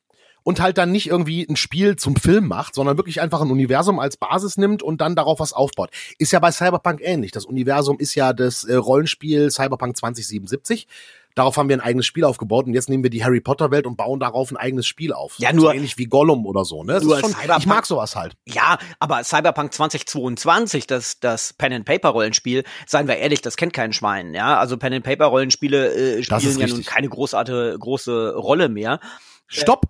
[0.46, 4.00] und halt dann nicht irgendwie ein Spiel zum Film macht, sondern wirklich einfach ein Universum
[4.00, 5.90] als Basis nimmt und dann darauf was aufbaut.
[6.20, 7.32] Ist ja bei Cyberpunk ähnlich.
[7.32, 10.88] Das Universum ist ja das äh, Rollenspiel Cyberpunk 2077.
[11.34, 13.86] Darauf haben wir ein eigenes Spiel aufgebaut und jetzt nehmen wir die Harry Potter Welt
[13.88, 15.34] und bauen darauf ein eigenes Spiel auf.
[15.40, 16.84] Ja, so nur- ähnlich wie Gollum oder so.
[16.84, 17.00] Ne?
[17.02, 18.36] Nur ist schon, Cyberpunk- ich mag sowas halt.
[18.46, 24.58] Ja, aber Cyberpunk 2022, das, das Pen-and-Paper-Rollenspiel, seien wir ehrlich, das kennt kein Schwein, ja.
[24.58, 29.00] Also Pen-and-Paper-Rollenspiele äh, Das spielen ist ja nun keine großartige, große Rolle mehr.
[29.48, 29.86] Stopp!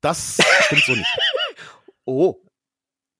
[0.00, 1.06] Das stimmt so nicht.
[2.08, 2.36] Oh.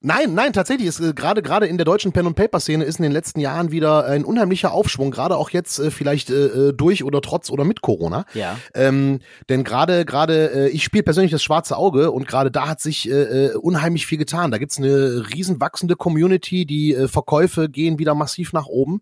[0.01, 2.99] Nein, nein, tatsächlich ist äh, gerade gerade in der deutschen Pen und Paper Szene ist
[2.99, 6.73] in den letzten Jahren wieder ein unheimlicher Aufschwung, gerade auch jetzt äh, vielleicht äh, äh,
[6.73, 8.25] durch oder trotz oder mit Corona.
[8.35, 8.59] Ja.
[8.75, 12.81] Ähm, denn gerade gerade äh, ich spiele persönlich das schwarze Auge und gerade da hat
[12.81, 14.51] sich äh, äh, unheimlich viel getan.
[14.51, 19.01] Da gibt's eine riesen wachsende Community, die äh, Verkäufe gehen wieder massiv nach oben.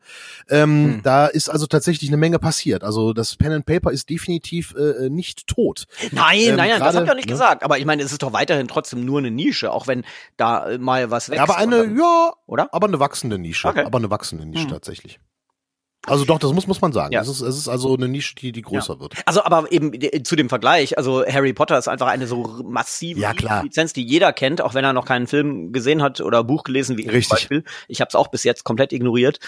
[0.48, 1.00] Ähm, Hm.
[1.02, 2.84] Da ist also tatsächlich eine Menge passiert.
[2.84, 5.84] Also das Pen and Paper ist definitiv äh, äh, nicht tot.
[6.12, 7.32] Nein, Ähm, nein, nein, das gerade, hab ich auch nicht ne?
[7.32, 7.62] gesagt.
[7.62, 10.04] Aber ich meine, es ist doch weiterhin trotzdem nur eine Nische, auch wenn
[10.36, 11.38] da äh, mal was wächst.
[11.38, 11.96] Ja, aber eine, oder?
[11.96, 12.68] ja, oder?
[12.74, 13.68] aber eine wachsende Nische.
[13.68, 13.84] Okay.
[13.84, 14.70] Aber eine wachsende Nische Hm.
[14.70, 15.18] tatsächlich.
[16.06, 17.14] Also doch, das muss, muss man sagen.
[17.14, 17.22] Ja.
[17.22, 19.14] Es, ist, es ist also eine Nische, die, die größer wird.
[19.24, 23.20] Also, aber eben äh, zu dem Vergleich, also Harry Potter ist einfach eine so massive
[23.20, 23.62] Ja.
[23.62, 26.98] Lizenz, die jeder kennt, auch wenn er noch keinen Film gesehen hat oder Buch gelesen,
[26.98, 27.28] wie ich Richtig.
[27.28, 27.64] zum Beispiel.
[27.88, 29.38] Ich habe es auch bis jetzt komplett ignoriert.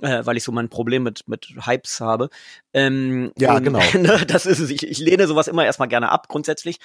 [0.00, 2.28] Äh, weil ich so mein Problem mit, mit Hypes habe.
[2.74, 3.78] Ähm, Ja, und, genau.
[3.94, 4.70] ne, das ist es.
[4.70, 6.78] Ich, ich lehne sowas immer erstmal gerne ab, grundsätzlich.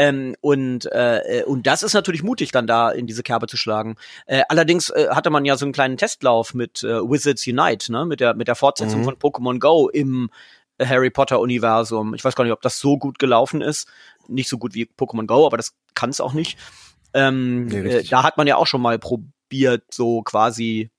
[0.00, 3.56] Ähm, und, äh, äh, und das ist natürlich mutig, dann da in diese Kerbe zu
[3.56, 3.96] schlagen.
[4.26, 8.06] Äh, allerdings äh, hatte man ja so einen kleinen Testlauf mit äh, Wizards Unite, ne?
[8.06, 9.04] mit, der, mit der Fortsetzung Mhm.
[9.04, 10.30] von Pokémon Go im
[10.78, 12.14] äh, Harry Potter Universum.
[12.14, 13.88] Ich weiß gar nicht, ob das so gut gelaufen ist.
[14.28, 16.58] Nicht so gut wie Pokémon Go, aber das kann es auch nicht.
[17.12, 20.90] Ähm, Nee, äh, da hat man ja auch schon mal probiert, so quasi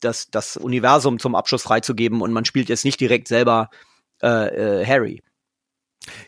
[0.00, 3.70] das, das Universum zum Abschluss freizugeben und man spielt jetzt nicht direkt selber
[4.20, 5.22] äh, äh, Harry.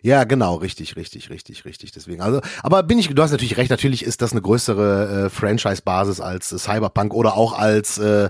[0.02, 1.92] Ja, genau, richtig, richtig, richtig, richtig.
[1.92, 5.30] Deswegen, also, aber bin ich, du hast natürlich recht, natürlich ist das eine größere äh,
[5.30, 8.28] Franchise-Basis als äh, Cyberpunk oder auch als äh,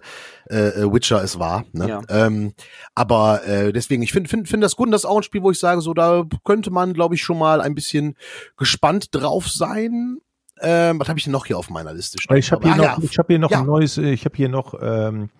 [0.49, 1.64] äh, Witcher es war.
[1.72, 1.88] Ne?
[1.88, 2.03] Ja.
[2.09, 2.53] Ähm,
[2.95, 5.43] aber äh, deswegen, ich finde find, find das gut und das ist auch ein Spiel,
[5.43, 8.16] wo ich sage, so da könnte man, glaube ich, schon mal ein bisschen
[8.57, 10.18] gespannt drauf sein.
[10.62, 12.36] Ähm, was habe ich denn noch hier auf meiner Liste stehen?
[12.36, 12.99] Ich habe hier, Ah, noch, ja.
[13.03, 13.61] ich hab hier noch Ja.
[13.61, 15.30] ein neues, äh, ich habe hier noch ähm,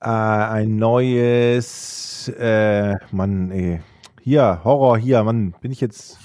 [0.00, 3.80] äh, ein neues, äh, Mann, ey.
[4.28, 6.18] Hier, Horror, hier, Mann, bin ich jetzt.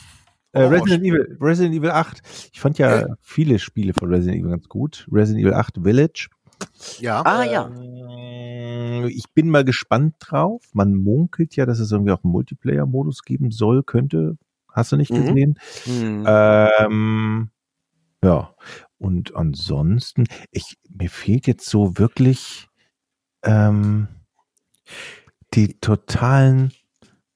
[0.52, 2.22] Äh, Resident Evil, Resident Evil 8.
[2.52, 5.08] Ich fand ja viele Spiele von Resident Evil ganz gut.
[5.10, 6.28] Resident Evil 8 Village.
[7.00, 7.22] ja.
[7.26, 7.72] Ah ja.
[7.74, 10.64] Ähm, Ich bin mal gespannt drauf.
[10.74, 14.38] Man munkelt ja, dass es irgendwie auch einen Multiplayer-Modus geben soll, könnte.
[14.70, 15.26] Hast du nicht Mhm.
[15.26, 15.60] gesehen?
[15.86, 16.26] Hm.
[16.28, 17.50] Ähm,
[18.22, 18.54] ja.
[18.98, 22.68] Und ansonsten, ich, mir fehlt jetzt so wirklich
[23.44, 24.10] ähm,
[25.54, 26.74] die totalen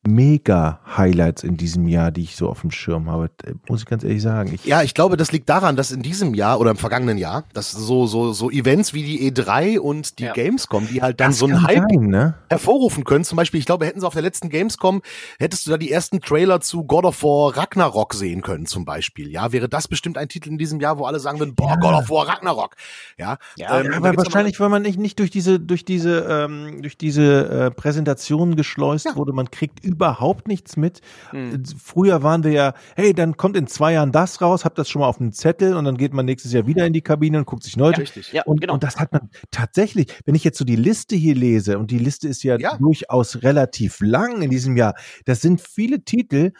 [0.06, 3.30] Mega-Highlights in diesem Jahr, die ich so auf dem Schirm habe.
[3.44, 4.54] Äh, Muss ich ganz ehrlich sagen.
[4.54, 7.44] Ich, Ja, ich glaube, das liegt daran, dass in diesem Jahr oder im vergangenen Jahr,
[7.54, 10.34] dass so so so Events wie die E3 und die Ja.
[10.34, 12.36] Gamescom, die halt dann das so einen Hype sein, ne?
[12.50, 13.24] hervorrufen können.
[13.26, 15.02] Zum Beispiel, ich glaube, hätten sie auf der letzten Gamescom,
[15.40, 19.30] hättest du da die ersten Trailer zu God of War Ragnarok sehen können, zum Beispiel.
[19.30, 21.76] Ja, wäre das bestimmt ein Titel in diesem Jahr, wo alle sagen würden, boah, Ja.
[21.76, 22.76] God of War Ragnarok.
[23.18, 26.98] Ja, Ja, ähm, aber wahrscheinlich, weil man nicht, nicht durch diese, durch diese, ähm, durch
[26.98, 29.16] diese äh, Präsentation geschleust Ja.
[29.16, 31.02] wurde, man kriegt überhaupt nichts mit.
[31.32, 31.56] Hm.
[31.56, 34.90] Äh, Früher waren wir ja, hey, dann kommt in zwei Jahren das raus, habt das
[34.90, 37.40] schon mal auf dem Zettel und dann geht man nächstes Jahr wieder in die Kabine
[37.40, 37.92] und guckt sich neu.
[37.92, 38.32] Ja, richtig.
[38.32, 38.74] Ja, und, genau.
[38.76, 42.00] und das hat man tatsächlich, wenn ich jetzt so die Liste hier lese, und die
[42.00, 42.78] Liste ist ja, Ja.
[42.78, 44.96] durchaus relativ lang in diesem Jahr,
[45.26, 46.52] das sind viele Titel,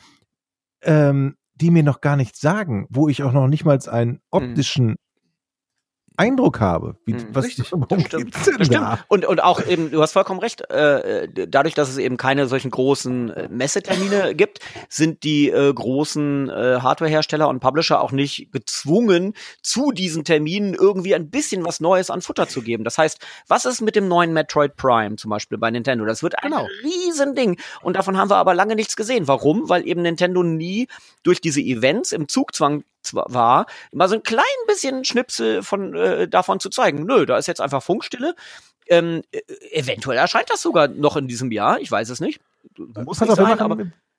[0.82, 4.96] ähm, die mir noch gar nichts sagen, wo ich auch noch nicht mal einen optischen
[6.18, 6.98] Eindruck habe.
[7.06, 8.36] Wie, Hm, was richtig, Das stimmt.
[8.36, 9.06] Das stimmt.
[9.08, 12.72] Und, und auch eben, du hast vollkommen recht, äh, dadurch, dass es eben keine solchen
[12.72, 14.60] großen äh, Messetermine gibt,
[14.90, 21.14] sind die äh, großen äh, Hardwarehersteller und Publisher auch nicht gezwungen, zu diesen Terminen irgendwie
[21.16, 22.84] ein bisschen was Neues an Futter zu geben.
[22.84, 26.04] Das heißt, was ist mit dem neuen Metroid Prime zum Beispiel bei Nintendo?
[26.06, 26.68] Das wird ein Genau.
[26.84, 27.60] Riesending.
[27.82, 29.28] Und davon haben wir aber lange nichts gesehen.
[29.28, 29.70] Warum?
[29.70, 30.88] Weil eben Nintendo nie
[31.24, 32.84] durch diese Events im Zugzwang
[33.14, 37.06] war, mal so ein klein bisschen Schnipsel von äh, davon zu zeigen.
[37.06, 38.36] Nö, da ist jetzt einfach Funkstille.
[38.88, 39.42] Ähm, äh,
[39.72, 41.80] eventuell erscheint das sogar noch in diesem Jahr.
[41.80, 42.40] Ich weiß es nicht.
[42.78, 43.78] Muss Pass nicht sein, aber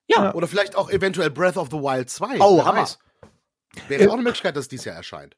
[0.09, 0.35] ja.
[0.35, 2.39] Oder vielleicht auch eventuell Breath of the Wild 2.
[2.41, 2.81] Oh, wer Hammer.
[2.83, 2.99] weiß.
[3.89, 5.37] Wäre auch eine Möglichkeit, dass dies Jahr erscheint.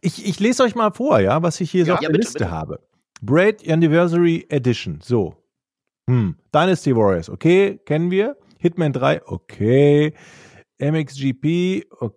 [0.00, 2.14] Ich, ich lese euch mal vor, ja, was ich hier so Ja, auf ja, der
[2.14, 2.50] bitte, Liste bitte.
[2.50, 2.80] habe.
[3.22, 5.00] Braid Anniversary Edition.
[5.02, 5.36] So.
[6.08, 6.36] Hm.
[6.52, 8.36] Dynasty Warriors, okay, kennen wir.
[8.58, 10.12] Hitman 3, okay.
[10.80, 12.16] MXGP, okay.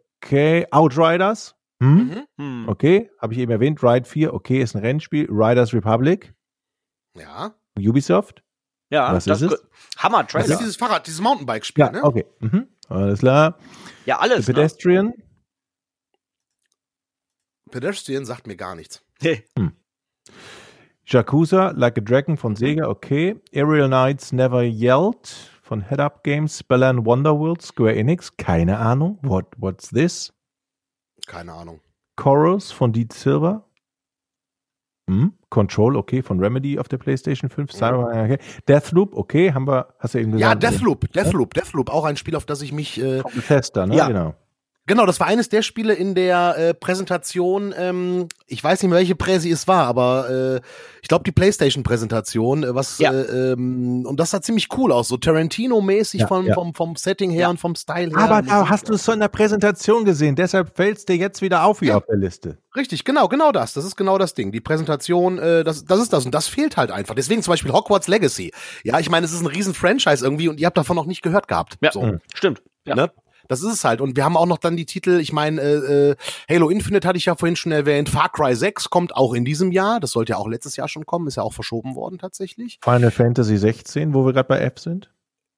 [0.72, 1.96] Outriders, hm.
[2.08, 2.28] Mhm.
[2.38, 2.70] Hm.
[2.70, 3.10] okay.
[3.20, 3.84] Habe ich eben erwähnt.
[3.84, 5.28] Ride 4, okay, ist ein Rennspiel.
[5.30, 6.34] Riders Republic,
[7.18, 7.54] Ja.
[7.78, 8.44] Ubisoft.
[8.90, 9.66] Ja, Was das ist es?
[9.98, 10.46] Hammer Das Trailer.
[10.54, 12.04] ist dieses Fahrrad, dieses Mountainbike-Spiel, Ja, ne?
[12.04, 12.26] okay.
[12.40, 12.68] Mhm.
[12.90, 13.58] Alles klar.
[14.06, 14.48] Ja, The alles.
[14.48, 14.54] Ne?
[14.54, 15.14] Pedestrian,
[17.72, 19.04] Pedestrian sagt mir gar nichts.
[19.22, 19.44] Nee.
[21.08, 23.42] Yakuza, Like a Dragon von Sega, okay.
[23.54, 29.18] Aerial Knights Never Yelled von Head Up Games, Spellan Wonderworld, Square Enix, keine Ahnung.
[29.22, 30.34] What, what's this?
[31.26, 31.80] Keine Ahnung.
[32.18, 33.66] Chorus von Deed Silver.
[35.10, 35.34] Hm?
[35.50, 37.72] Control, okay, von Remedy auf der PlayStation 5.
[37.72, 38.38] Cyberpunk, okay.
[38.68, 40.64] Deathloop, okay, haben wir, hast du eben Ja, gesagt.
[40.64, 43.96] Deathloop, Deathloop, Deathloop, auch ein Spiel, auf das ich mich äh, Bethesda, ne?
[43.96, 44.08] Ja.
[44.08, 44.36] Genau.
[44.86, 47.74] Genau, das war eines der Spiele in der äh, Präsentation.
[47.78, 50.62] Ähm, ich weiß nicht mehr, welche Präsi es war, aber äh,
[51.02, 53.14] ich glaube die PlayStation-Präsentation, äh, was Ja.
[53.14, 56.54] äh, ähm, und das sah ziemlich cool aus, so Tarantino-mäßig Ja, vom, ja.
[56.54, 57.50] vom vom Setting her Ja.
[57.50, 58.18] und vom Style her.
[58.18, 61.42] Aber da hast du es schon in der Präsentation gesehen, deshalb fällt es dir jetzt
[61.42, 61.98] wieder auf hier Ja.
[61.98, 62.58] auf der Liste.
[62.76, 63.74] Richtig, genau, genau das.
[63.74, 64.52] Das ist genau das Ding.
[64.52, 67.16] Die Präsentation, äh, das, das ist das und das fehlt halt einfach.
[67.16, 68.52] Deswegen zum Beispiel Hogwarts Legacy.
[68.84, 71.22] Ja, ich meine, es ist ein riesen Franchise irgendwie und ihr habt davon noch nicht
[71.22, 71.76] gehört gehabt.
[71.82, 72.02] Ja, So.
[72.02, 72.20] Mhm.
[72.34, 72.62] stimmt.
[72.86, 72.96] Ja.
[72.96, 73.12] Ne?
[73.48, 74.00] Das ist es halt.
[74.02, 76.16] Und wir haben auch noch dann die Titel, ich meine, äh, äh,
[76.50, 79.72] Halo Infinite hatte ich ja vorhin schon erwähnt, Far Cry 6 kommt auch in diesem
[79.72, 80.00] Jahr.
[80.00, 82.80] Das sollte ja auch letztes Jahr schon kommen, ist ja auch verschoben worden tatsächlich.
[82.84, 85.10] Final Fantasy 16, wo wir gerade bei F sind.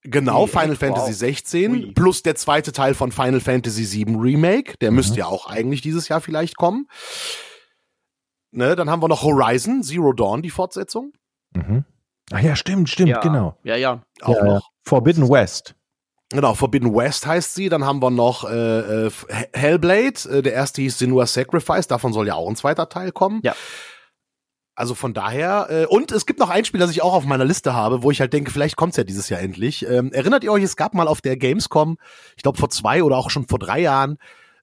[0.08, 0.78] Genau, Nee, Final wow.
[0.78, 1.92] Fantasy 16 Ui.
[1.94, 4.78] plus der zweite Teil von Final Fantasy 7 Remake.
[4.80, 4.98] Der Mhm.
[4.98, 6.88] müsste ja auch eigentlich dieses Jahr vielleicht kommen.
[8.52, 11.12] Ne, dann haben wir noch Horizon, Zero Dawn, die Fortsetzung.
[11.54, 11.84] Mhm.
[12.32, 13.20] Ach ja, stimmt, stimmt, ja.
[13.20, 13.58] genau.
[13.64, 14.02] Ja, ja.
[14.22, 14.54] Auch Ja, ja.
[14.56, 14.72] noch.
[14.84, 15.76] Forbidden West.
[16.32, 17.70] Genau, Forbidden West heißt sie.
[17.70, 19.12] Dann haben wir noch äh, äh,
[19.54, 20.30] Hellblade.
[20.30, 21.88] Äh, der erste hieß Senua's Sacrifice.
[21.88, 23.42] Davon soll ja auch ein zweiter Teil kommen.
[23.44, 23.56] Ja.
[24.76, 25.68] Also von daher.
[25.70, 28.12] Äh, und es gibt noch ein Spiel, das ich auch auf meiner Liste habe, wo
[28.12, 29.88] ich halt denke, vielleicht kommt's ja dieses Jahr endlich.
[29.88, 31.98] Ähm, erinnert ihr euch, es gab mal auf der Gamescom,
[32.36, 34.18] ich glaube vor zwei oder auch schon vor drei Jahren,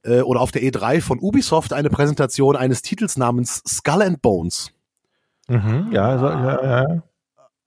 [0.05, 4.73] äh, oder auf der E3 von Ubisoft eine Präsentation eines Titels namens Skull and Bones.
[5.49, 5.89] Mhm.
[5.93, 7.03] Ja, so, ja, ja.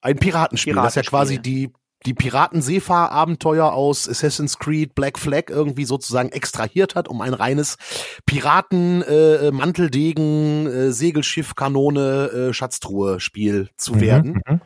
[0.01, 1.09] Ein Piratenspiel, das ja Piratenspiel.
[1.09, 1.71] quasi die,
[2.06, 7.78] die Piraten-Seefahrabenteuer aus Assassin's Creed Black Flag irgendwie sozusagen extrahiert hat, um ein reines
[8.26, 14.41] Piraten, äh, Manteldegen, äh, Segelschiff, Kanone, äh, Schatztruhe-Spiel zu werden.
[14.47, 14.62] Mhm.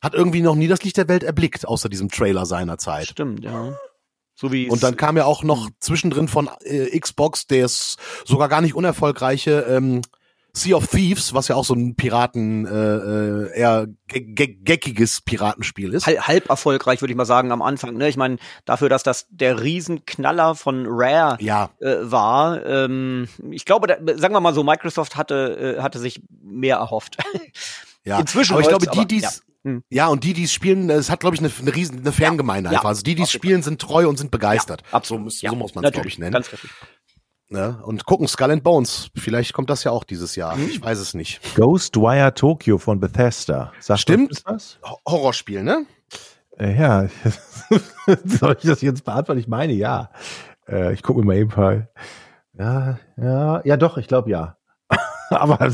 [0.00, 3.08] Hat irgendwie noch nie das Licht der Welt erblickt, außer diesem Trailer seinerzeit.
[3.08, 3.76] Stimmt, ja.
[4.34, 5.48] So wie Und dann kam ja auch Hm.
[5.48, 10.02] noch zwischendrin von äh, Xbox das sogar gar nicht unerfolgreiche ähm,
[10.58, 15.20] Sea of Thieves, was ja auch so ein Piraten, äh, äh, eher ge ge geckiges
[15.20, 16.06] Piratenspiel ist.
[16.06, 17.96] halb, halb erfolgreich, würde ich mal sagen, am Anfang.
[17.96, 18.08] Ne?
[18.08, 23.86] Ich meine, dafür, dass das der Riesenknaller von Rare Ja, äh, war, ähm, ich glaube,
[23.86, 27.16] da, sagen wir mal so, Microsoft hatte, äh, hatte sich mehr erhofft.
[28.04, 28.18] ja.
[28.18, 29.72] Inzwischen aber ich glaube, die, aber, die's, ja.
[29.90, 30.06] ja.
[30.06, 30.12] Hm.
[30.12, 32.78] und die, die es spielen, es hat, glaube ich, eine, eine riesen, eine Fangemeinde Ja,
[32.78, 32.90] einfach.
[32.90, 34.82] Also die, die es spielen, sind treu und sind begeistert.
[34.92, 35.20] absolut.
[35.20, 36.32] So, muss, Ja, so muss man es, glaube ich, nennen.
[36.32, 36.70] Ganz richtig.
[37.50, 37.80] Ne?
[37.82, 39.08] Und gucken, Skull and Bones.
[39.16, 40.54] Vielleicht kommt das ja auch dieses Jahr.
[40.56, 40.68] Hm.
[40.68, 41.40] Ich weiß es nicht.
[41.56, 43.72] Ghostwire Tokyo von Bethesda.
[43.80, 44.42] Sagt Stimmt.
[44.46, 44.78] das
[45.08, 45.86] Horrorspiel, ne?
[46.58, 47.06] Äh, ja,
[48.24, 49.40] soll ich das jetzt beantworten?
[49.40, 50.10] Ich meine ja.
[50.68, 51.88] Äh, ich gucke mir mal eben mal.
[52.52, 54.56] Ja, ja, ja, doch, ich glaube ja.
[55.30, 55.72] Aber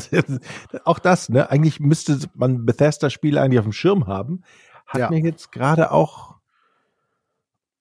[0.84, 1.50] auch das, ne?
[1.50, 4.42] Eigentlich müsste man Bethesda-Spiele eigentlich auf dem Schirm haben.
[4.86, 5.10] Hat Ja.
[5.10, 6.33] mir jetzt gerade auch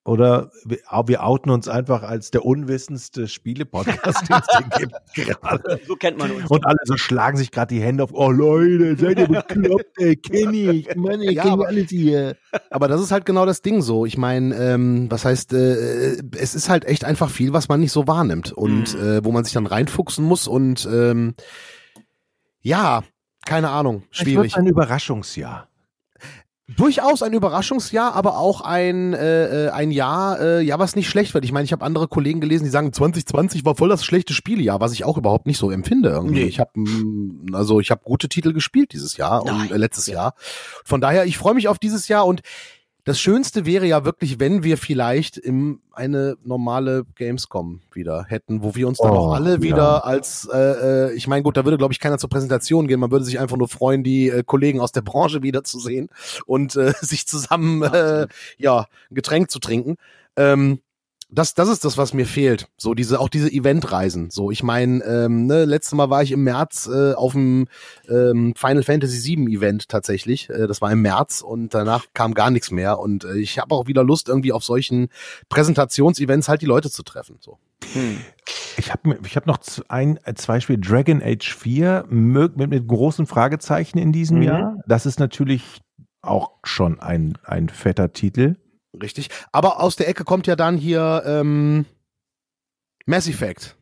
[0.06, 5.80] oder wir, outen uns einfach als der unwissendste Spiele-Podcast, den es gibt gerade.
[5.88, 6.49] So kennt man uns.
[6.51, 8.10] Und alle so schlagen sich gerade die Hände auf.
[8.14, 10.93] Oh Leute, seid ihr bekloppt, ey, kenn ich.
[10.95, 12.36] Mann, ich Ja, kenn aber- alles hier.
[12.70, 14.06] Aber das ist halt genau das Ding so.
[14.06, 17.93] Ich meine, ähm, was heißt, äh, es ist halt echt einfach viel, was man nicht
[17.93, 18.99] so wahrnimmt und Mhm.
[19.01, 21.36] äh, wo man sich dann reinfuchsen muss und ähm,
[22.62, 23.04] ja,
[23.45, 24.56] keine Ahnung, Es wird schwierig.
[24.56, 25.68] ein Überraschungsjahr.
[26.68, 31.34] Durchaus ein Überraschungsjahr, aber auch ein ein äh, ein Jahr, äh, ja, was nicht schlecht
[31.34, 31.45] wird.
[31.45, 34.80] Ich meine, ich habe andere Kollegen gelesen, die sagen, 2020 war voll das schlechte Spielejahr,
[34.80, 36.41] was ich auch überhaupt nicht so empfinde irgendwie.
[36.41, 36.45] Nee.
[36.45, 36.72] Ich habe
[37.53, 39.72] also ich habe gute Titel gespielt dieses Jahr und Nein.
[39.72, 40.36] äh, letztes Jahr.
[40.84, 42.41] Von daher, ich freue mich auf dieses Jahr und
[43.06, 48.76] das Schönste wäre ja wirklich, wenn wir vielleicht im eine normale Gamescom wieder hätten, wo
[48.76, 49.62] wir uns dann Oh, auch alle ja.
[49.62, 52.99] wieder als, äh, äh, ich meine, gut, da würde glaube ich keiner zur Präsentation gehen,
[52.99, 56.10] man würde sich einfach nur freuen, die äh, Kollegen aus der Branche wiederzusehen
[56.45, 58.28] und äh, sich zusammen äh,
[58.58, 59.97] ja ein Getränk zu trinken.
[60.36, 60.80] Ähm,
[61.34, 62.67] das, das ist das, was mir fehlt.
[62.77, 64.29] So diese, auch diese Eventreisen.
[64.29, 67.67] So, ich meine, ähm, ne, letztes Mal war ich im März äh, auf dem
[68.07, 70.49] ähm, Final Fantasy VII Event tatsächlich.
[70.49, 72.99] Äh, das war im März und danach kam gar nichts mehr.
[72.99, 75.09] Und äh, ich habe auch wieder Lust, irgendwie auf solchen
[75.49, 77.38] Präsentationsevents halt die Leute zu treffen.
[77.39, 77.57] So.
[77.93, 78.17] Hm.
[78.77, 83.97] Ich habe ich hab noch ein, zwei Spiele, Dragon Age 4 mit, mit großen Fragezeichen
[83.97, 84.43] in diesem mhm.
[84.43, 84.77] Jahr.
[84.88, 85.81] Das ist natürlich
[86.21, 88.55] auch schon ein, ein fetter Titel.
[89.01, 89.29] Richtig.
[89.51, 91.85] Aber aus der Ecke kommt ja dann hier ähm,
[93.05, 93.75] Mass Effect.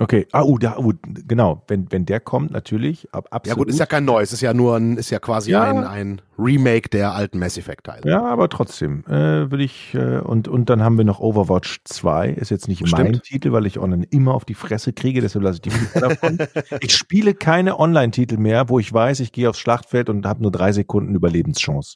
[0.00, 3.46] Okay, ah, uh, da, uh, genau, wenn, wenn der kommt, natürlich, ab, absolut.
[3.46, 5.62] Ja gut, ist ja kein neues, ist ja nur ein, ist ja quasi ja.
[5.62, 8.10] Ein, ein Remake der alten Mass Effect Teile.
[8.10, 12.30] Ja, aber trotzdem, äh, will ich, äh, und, und dann haben wir noch Overwatch 2,
[12.30, 13.02] ist jetzt nicht Stimmt.
[13.04, 16.08] mein Titel, weil ich online immer auf die Fresse kriege, deshalb lasse ich die Finger
[16.08, 16.38] davon.
[16.80, 20.50] ich spiele keine Online-Titel mehr, wo ich weiß, ich gehe aufs Schlachtfeld und habe nur
[20.50, 21.94] drei Sekunden Überlebenschance.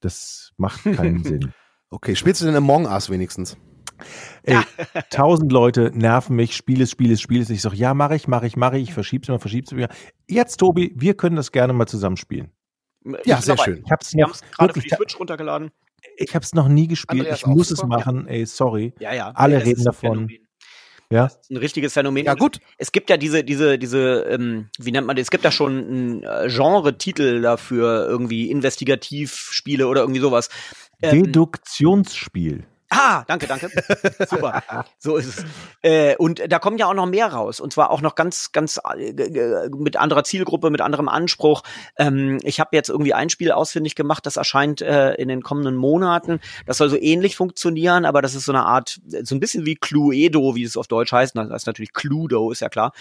[0.00, 1.52] Das macht keinen Sinn.
[1.90, 3.56] Okay, spielst du denn Among Us wenigstens?
[4.42, 4.56] Ey,
[5.10, 7.50] tausend Leute nerven mich, spiel es, spiel es, spiel es.
[7.50, 9.88] Ich sage, ja, mache ich, mache ich, mache ich, verschieb's immer, verschieb's immer.
[10.28, 12.52] Jetzt, Tobi, wir können das gerne mal zusammen spielen.
[13.24, 13.82] Ja, sehr schön.
[13.84, 15.70] Ich hab's noch, gerade für die Switch runtergeladen.
[16.16, 17.22] Ich hab's noch nie gespielt.
[17.22, 18.26] Andreas ich muss es machen.
[18.26, 18.32] Ja.
[18.32, 18.94] Ey, sorry.
[19.00, 19.30] Ja, ja.
[19.34, 20.28] Alle reden davon.
[21.10, 21.24] Ja.
[21.24, 22.26] Das ist ein richtiges Phänomen.
[22.26, 22.60] Ja, gut.
[22.76, 25.22] Es gibt ja diese, diese, diese, ähm, wie nennt man das?
[25.22, 30.50] Es gibt ja schon einen äh, Genre-Titel dafür, irgendwie Investigativspiele oder irgendwie sowas.
[31.02, 32.66] Ähm, Deduktionsspiel.
[32.90, 33.70] Ah, danke, danke.
[34.28, 34.62] Super.
[34.98, 35.44] So ist es.
[35.82, 37.60] Äh, und da kommen ja auch noch mehr raus.
[37.60, 41.62] Und zwar auch noch ganz, ganz äh, mit anderer Zielgruppe, mit anderem Anspruch.
[41.98, 45.76] Ähm, ich habe jetzt irgendwie ein Spiel ausfindig gemacht, das erscheint äh, in den kommenden
[45.76, 46.40] Monaten.
[46.66, 49.76] Das soll so ähnlich funktionieren, aber das ist so eine Art, so ein bisschen wie
[49.76, 51.36] Cluedo, wie es auf Deutsch heißt.
[51.36, 52.92] Das ist natürlich Cluedo, ist ja klar.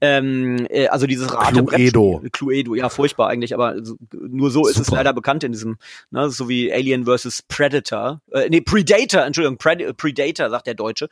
[0.00, 2.22] Ähm, äh, also dieses Rate Cluedo.
[2.32, 3.74] Cluedo, ja, furchtbar eigentlich, aber
[4.12, 4.70] nur so Super.
[4.70, 5.78] ist es leider bekannt in diesem,
[6.10, 7.42] ne, so wie Alien vs.
[7.48, 8.20] Predator.
[8.30, 11.08] Äh, nee, Predator Entschuldigung, Pred Predator, sagt der Deutsche.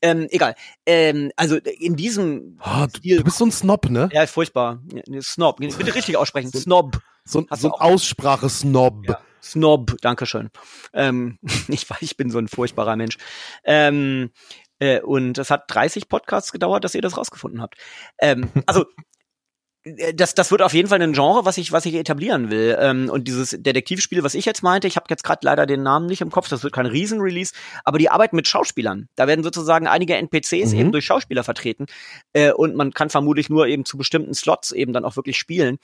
[0.00, 0.54] Ähm, egal.
[0.84, 4.08] Ähm, also in diesem oh, du, du, bist so ein Snob, ne?
[4.12, 4.82] Ja, furchtbar.
[5.20, 5.58] Snob.
[5.58, 6.50] Bitte richtig aussprechen.
[6.52, 7.00] So, Snob.
[7.24, 9.06] So, so ein Aussprache-Snob.
[9.08, 9.20] Ja.
[9.42, 10.50] Snob, Dankeschön.
[10.92, 11.38] Ähm,
[11.68, 13.16] ich weiß, ich bin so ein furchtbarer Mensch.
[13.64, 14.30] Ähm,
[14.78, 17.76] äh, und es hat 30 Podcasts gedauert, dass ihr das rausgefunden habt.
[18.18, 18.84] Ähm, also äh,
[20.14, 22.76] das, das wird auf jeden Fall ein Genre, was ich, was ich etablieren will.
[22.78, 26.06] Ähm, und dieses Detektivspiel, was ich jetzt meinte, ich habe jetzt gerade leider den Namen
[26.06, 27.52] nicht im Kopf, das wird kein Riesenrelease,
[27.84, 29.08] aber die arbeiten mit Schauspielern.
[29.16, 30.78] Da werden sozusagen einige NPCs mhm.
[30.78, 31.86] eben durch Schauspieler vertreten.
[32.32, 35.78] Äh, und man kann vermutlich nur eben zu bestimmten Slots eben dann auch wirklich spielen.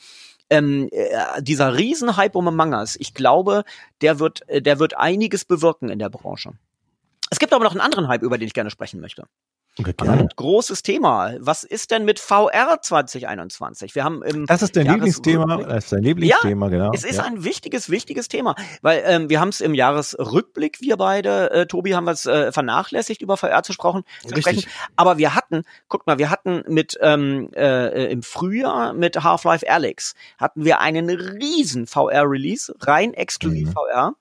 [0.49, 3.65] Ähm, äh, dieser Riesenhype um Among Us, ich glaube,
[4.01, 6.53] der wird, äh, der wird einiges bewirken in der Branche.
[7.31, 9.25] Es gibt aber noch einen anderen Hype, über den ich gerne sprechen möchte.
[9.81, 10.29] Okay, gerne.
[10.35, 11.35] Großes Thema.
[11.39, 13.95] Was ist denn mit VR 2021?
[13.95, 15.59] Wir haben im Das ist dein Lieblingsthema.
[15.59, 16.91] Das ist dein Lieblingsthema, ja, genau.
[16.93, 17.25] Es ist ja.
[17.25, 21.95] ein wichtiges, wichtiges Thema, weil ähm, wir haben es im Jahresrückblick, wir beide, äh, Tobi,
[21.95, 24.65] haben wir es äh, vernachlässigt, über VR zu, sprechen, zu sprechen.
[24.97, 30.15] Aber wir hatten, guck mal, wir hatten mit ähm, äh, im Frühjahr mit Half-Life Alyx
[30.39, 33.73] hatten wir einen riesen VR-Release, rein exklusiv mhm.
[33.73, 34.15] VR.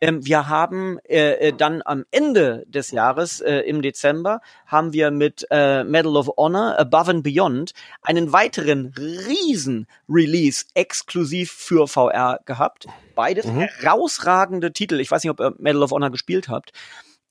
[0.00, 5.10] Ähm, wir haben äh, äh, dann am Ende des Jahres, äh, im Dezember, haben wir
[5.10, 7.72] mit äh, Medal of Honor Above and Beyond
[8.02, 12.86] einen weiteren riesen Release exklusiv für VR gehabt.
[13.14, 13.60] Beides mhm.
[13.60, 15.00] herausragende Titel.
[15.00, 16.72] Ich weiß nicht, ob ihr Medal of Honor gespielt habt.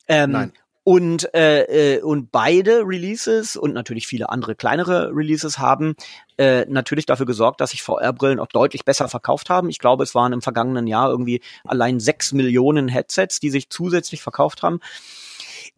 [0.07, 0.53] Ähm, Nein.
[0.89, 5.93] Und, äh, äh, und beide Releases und natürlich viele andere kleinere Releases haben
[6.39, 9.69] äh, natürlich dafür gesorgt, dass sich VR-Brillen auch deutlich besser verkauft haben.
[9.69, 14.23] Ich glaube, es waren im vergangenen Jahr irgendwie allein sechs Millionen Headsets, die sich zusätzlich
[14.23, 14.79] verkauft haben.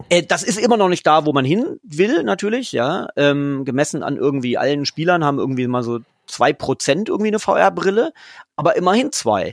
[0.08, 3.08] Äh, das ist immer noch nicht da, wo man hin will, natürlich, ja.
[3.14, 8.14] Ähm, gemessen an irgendwie allen Spielern haben irgendwie mal so zwei Prozent irgendwie eine VR-Brille,
[8.56, 9.52] aber immerhin zwei.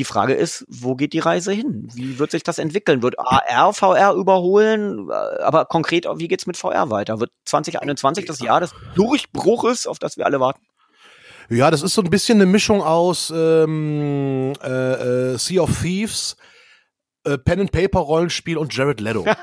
[0.00, 1.86] Die Frage ist, wo geht die Reise hin?
[1.92, 3.02] Wie wird sich das entwickeln?
[3.02, 5.10] Wird AR VR überholen?
[5.10, 7.20] Aber konkret, wie geht's mit VR weiter?
[7.20, 10.62] Wird 2021 das Jahr des Durchbruches, auf das wir alle warten?
[11.50, 16.38] Ja, das ist so ein bisschen eine Mischung aus ähm, äh, äh, Sea of Thieves,
[17.24, 19.26] äh, Pen and Paper Rollenspiel und Jared Leto.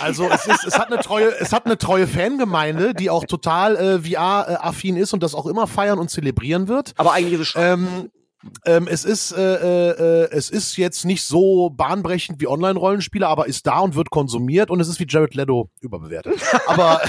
[0.00, 3.76] Also es, ist, es hat eine treue, es hat eine treue Fangemeinde, die auch total
[3.76, 6.92] äh, VR-affin ist und das auch immer feiern und zelebrieren wird.
[6.96, 8.10] Aber eigentlich ist es ähm,
[8.66, 13.66] ähm, es ist äh, äh, es ist jetzt nicht so bahnbrechend wie Online-Rollenspiele, aber ist
[13.66, 16.34] da und wird konsumiert und es ist wie Jared Leto überbewertet.
[16.66, 17.00] aber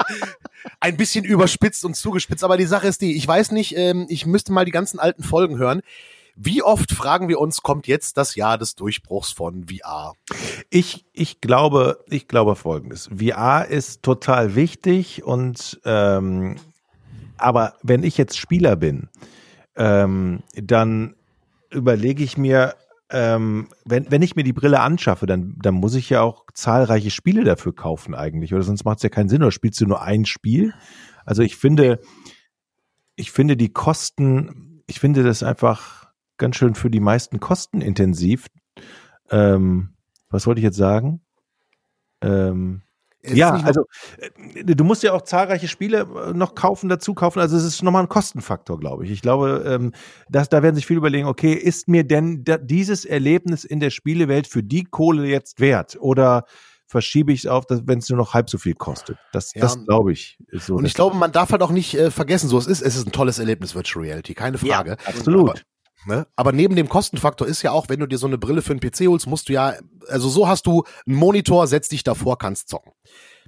[0.80, 2.44] ein bisschen überspitzt und zugespitzt.
[2.44, 5.22] Aber die Sache ist die, ich weiß nicht, ähm, ich müsste mal die ganzen alten
[5.22, 5.82] Folgen hören.
[6.34, 10.14] Wie oft fragen wir uns, kommt jetzt das Jahr des Durchbruchs von VR?
[10.70, 13.10] Ich, ich glaube, ich glaube folgendes.
[13.14, 16.56] VR ist total wichtig und ähm,
[17.36, 19.08] aber wenn ich jetzt Spieler bin,
[19.76, 21.14] ähm, dann
[21.70, 22.74] überlege ich mir,
[23.10, 27.10] ähm, wenn, wenn ich mir die Brille anschaffe, dann, dann muss ich ja auch zahlreiche
[27.10, 30.02] Spiele dafür kaufen eigentlich, oder sonst macht es ja keinen Sinn, oder spielst du nur
[30.02, 30.72] ein Spiel?
[31.24, 32.00] Also ich finde,
[33.16, 38.46] ich finde die Kosten, ich finde das einfach ganz schön für die meisten kostenintensiv.
[39.30, 39.94] Ähm,
[40.28, 41.20] was wollte ich jetzt sagen?
[42.22, 42.82] Ähm,
[43.24, 43.86] ja, also
[44.18, 47.40] äh, du musst ja auch zahlreiche Spiele äh, noch kaufen, dazu kaufen.
[47.40, 49.10] Also es ist nochmal ein Kostenfaktor, glaube ich.
[49.10, 49.92] Ich glaube, ähm,
[50.28, 53.90] dass, da werden sich viele überlegen, okay, ist mir denn da, dieses Erlebnis in der
[53.90, 55.96] Spielewelt für die Kohle jetzt wert?
[56.00, 56.44] Oder
[56.86, 59.16] verschiebe ich es auf, wenn es nur noch halb so viel kostet.
[59.32, 59.62] Das, ja.
[59.62, 60.38] das glaube ich.
[60.48, 62.82] Ist so und ich glaube, man darf halt auch nicht äh, vergessen, so es ist,
[62.82, 64.90] es ist ein tolles Erlebnis Virtual Reality, keine Frage.
[64.90, 65.50] Ja, absolut.
[65.50, 65.60] Aber,
[66.06, 66.26] ne?
[66.36, 68.80] Aber neben dem Kostenfaktor ist ja auch, wenn du dir so eine Brille für einen
[68.80, 69.74] PC holst, musst du ja,
[70.08, 72.92] also so hast du einen Monitor, setz dich davor, kannst zocken.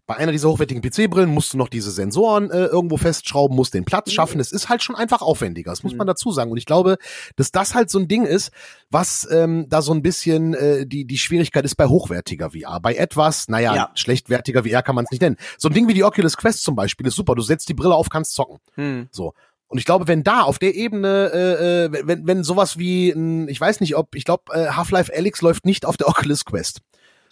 [0.07, 3.87] Bei einer dieser hochwertigen PC-Brillen musst du noch diese Sensoren äh, irgendwo festschrauben, musst den
[3.87, 4.39] Platz schaffen.
[4.39, 5.99] Es ist halt schon einfach aufwendiger, das muss mhm.
[5.99, 6.51] man dazu sagen.
[6.51, 6.99] Und ich glaube,
[7.37, 8.51] dass das halt so ein Ding ist,
[8.91, 12.81] was ähm, da so ein bisschen äh, die, die Schwierigkeit ist bei hochwertiger VR.
[12.81, 13.91] Bei etwas, naja, ja.
[13.95, 15.37] schlechtwertiger VR kann man es nicht nennen.
[15.57, 17.35] So ein Ding wie die Oculus Quest zum Beispiel ist super.
[17.35, 18.59] Du setzt die Brille auf, kannst zocken.
[18.77, 19.09] Mhm.
[19.11, 19.33] So.
[19.69, 23.49] Und ich glaube, wenn da auf der Ebene, äh, äh wenn, wenn sowas wie, ein,
[23.49, 26.81] ich weiß nicht, ob, ich glaube, äh, Half-Life Alyx läuft nicht auf der Oculus Quest.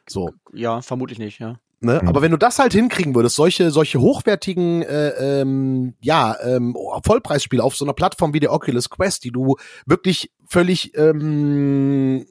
[0.09, 0.31] So.
[0.53, 1.59] Ja, vermutlich nicht, ja.
[1.83, 1.99] Ne?
[2.01, 2.09] Mhm.
[2.09, 7.63] Aber wenn du das halt hinkriegen würdest, solche, solche hochwertigen, äh, ähm, ja, ähm, Vollpreisspiele
[7.63, 12.25] auf so einer Plattform wie der Oculus Quest, die du wirklich völlig, ähm,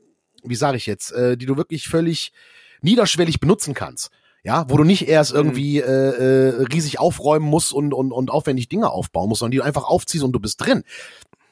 [0.44, 2.32] wie sage ich jetzt, äh, die du wirklich völlig
[2.82, 4.10] niederschwellig benutzen kannst.
[4.44, 5.38] Ja, wo du nicht erst mhm.
[5.38, 9.58] irgendwie äh, äh, riesig aufräumen musst und, und, und aufwendig Dinge aufbauen musst, sondern die
[9.58, 10.84] du einfach aufziehst und du bist drin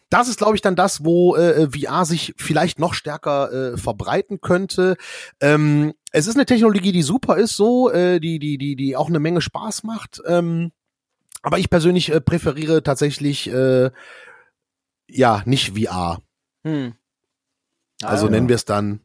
[0.10, 3.78] das ist, glaube ich, dann das, wo äh, äh VR sich vielleicht noch stärker äh,
[3.78, 4.98] verbreiten könnte.
[5.40, 9.08] Ähm, es ist eine Technologie, die super ist, so, äh, die, die, die, die auch
[9.08, 10.22] eine Menge Spaß macht.
[10.26, 10.72] Ähm,
[11.44, 13.92] aber ich persönlich äh, präferiere tatsächlich äh,
[15.08, 16.20] ja nicht VR.
[16.64, 16.96] Hm.
[18.02, 19.02] Also ah, nennen wir es dann,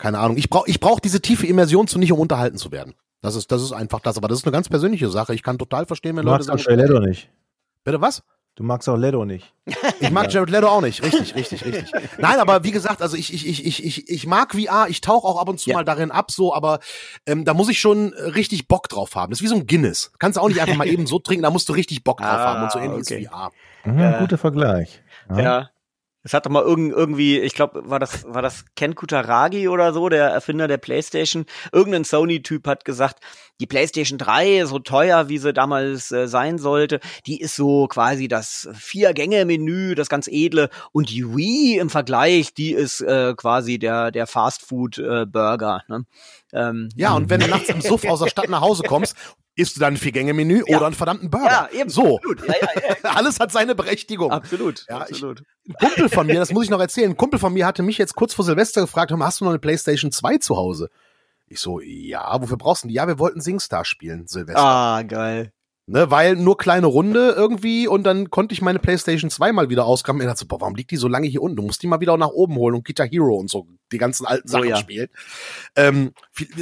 [0.00, 0.36] keine Ahnung.
[0.36, 2.94] Ich brauche ich brauch diese tiefe Immersion zu nicht, um unterhalten zu werden.
[3.22, 4.16] Das ist, das ist einfach das.
[4.16, 5.34] Aber das ist eine ganz persönliche Sache.
[5.34, 6.62] Ich kann total verstehen, wenn du Leute sagen.
[6.66, 7.30] Leto nicht.
[7.84, 8.22] Bitte was?
[8.56, 9.54] Du magst auch Leto nicht.
[10.00, 11.02] Ich mag Jared Leto auch nicht.
[11.02, 11.92] Richtig, richtig, richtig.
[12.16, 15.26] Nein, aber wie gesagt, also ich, ich, ich, ich, ich, ich mag VR, ich tauche
[15.26, 15.76] auch ab und zu ja.
[15.76, 16.80] mal darin ab, so, aber
[17.26, 19.30] ähm, da muss ich schon richtig Bock drauf haben.
[19.30, 20.10] Das ist wie so ein Guinness.
[20.18, 22.30] Kannst du auch nicht einfach mal eben so trinken, da musst du richtig Bock drauf
[22.30, 23.22] ah, haben und so ähnlich okay.
[23.22, 23.50] ist VR.
[23.84, 25.02] Ja, guter Vergleich.
[25.28, 25.40] Ja.
[25.40, 25.70] ja.
[26.22, 29.94] Es hat doch mal irgend, irgendwie, ich glaube, war das, war das Ken Kutaragi oder
[29.94, 31.46] so, der Erfinder der PlayStation.
[31.72, 33.20] Irgendein Sony-Typ hat gesagt,
[33.60, 38.28] die PlayStation 3, so teuer wie sie damals äh, sein sollte, die ist so quasi
[38.28, 40.68] das Vier-Gänge-Menü, das ganz edle.
[40.92, 45.84] Und die Wii im Vergleich, die ist äh, quasi der, der Fast-Food-Burger.
[45.88, 46.04] Äh, ne?
[46.52, 49.14] Ähm, ja, und wenn du nachts im Suff aus der Stadt nach Hause kommst,
[49.60, 50.76] isst du dann ein Vier-Gänge-Menü ja.
[50.76, 51.46] oder einen verdammten Burger.
[51.46, 51.90] Ja, eben.
[51.90, 52.20] So.
[52.46, 54.32] Ja, ja, Alles hat seine Berechtigung.
[54.32, 54.84] Absolut.
[54.88, 55.42] Absolut.
[55.64, 57.82] Ich, ein Kumpel von mir, das muss ich noch erzählen, ein Kumpel von mir hatte
[57.82, 60.90] mich jetzt kurz vor Silvester gefragt, hast du noch eine Playstation 2 zu Hause?
[61.46, 62.94] Ich so, ja, wofür brauchst du die?
[62.94, 64.62] Ja, wir wollten SingStar spielen, Silvester.
[64.62, 65.52] Ah, geil.
[65.92, 69.86] Ne, weil nur kleine Runde irgendwie und dann konnte ich meine Playstation 2 mal wieder
[69.86, 70.20] ausgraben.
[70.20, 71.56] Ich dachte so, boah, warum liegt die so lange hier unten?
[71.56, 74.24] Du musst die mal wieder nach oben holen und Guitar Hero und so die ganzen
[74.24, 74.76] alten Sachen oh, ja.
[74.76, 75.08] spielen.
[75.74, 76.12] Ähm,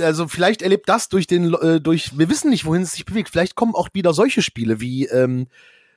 [0.00, 3.28] also vielleicht erlebt das durch den, äh, durch, wir wissen nicht, wohin es sich bewegt.
[3.28, 5.48] Vielleicht kommen auch wieder solche Spiele wie, ähm,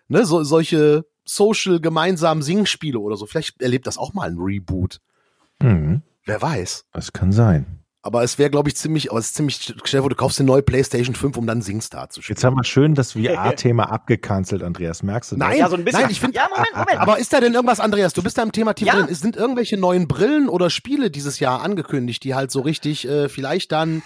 [0.09, 3.27] ne, so, solche Social gemeinsam Singspiele oder so.
[3.27, 4.99] Vielleicht erlebt das auch mal ein Reboot.
[5.61, 6.01] Mhm.
[6.25, 6.83] Wer weiß.
[6.91, 7.80] Das kann sein.
[8.03, 10.47] Aber es wäre, glaube ich, ziemlich, aber es ist ziemlich, stell dir du kaufst eine
[10.47, 12.35] neue PlayStation 5, um dann SingStar zu spielen.
[12.35, 15.03] Jetzt haben wir schön das VR-Thema abgekanzelt, Andreas.
[15.03, 15.47] Merkst du das?
[15.47, 16.01] Nein, ja, so ein bisschen.
[16.01, 16.99] Nein, ich finde, ja, Moment, Moment.
[16.99, 18.13] aber ist da denn irgendwas, Andreas?
[18.13, 18.95] Du bist da im Thema tief ja.
[18.95, 19.13] drin.
[19.13, 23.71] Sind irgendwelche neuen Brillen oder Spiele dieses Jahr angekündigt, die halt so richtig, äh, vielleicht
[23.71, 24.01] dann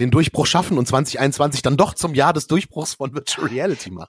[0.00, 4.08] den Durchbruch schaffen und 2021 dann doch zum Jahr des Durchbruchs von Virtual Reality machen.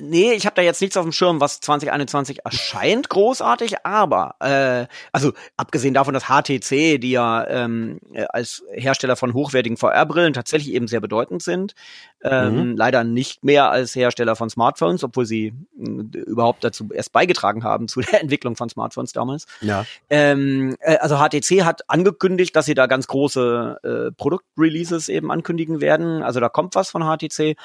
[0.00, 4.86] Nee, ich habe da jetzt nichts auf dem Schirm, was 2021 erscheint, großartig, aber äh,
[5.12, 8.00] also abgesehen davon, dass HTC, die ja ähm,
[8.30, 11.74] als Hersteller von hochwertigen VR-Brillen tatsächlich eben sehr bedeutend sind,
[12.22, 12.76] ähm, mhm.
[12.76, 17.88] leider nicht mehr als Hersteller von Smartphones, obwohl sie äh, überhaupt dazu erst beigetragen haben
[17.88, 19.46] zu der Entwicklung von Smartphones damals.
[19.60, 19.84] Ja.
[20.10, 25.80] Ähm, äh, also HTC hat angekündigt, dass sie da ganz große äh, Produktreleases eben ankündigen
[25.80, 26.22] werden.
[26.22, 27.56] Also da kommt was von HTC.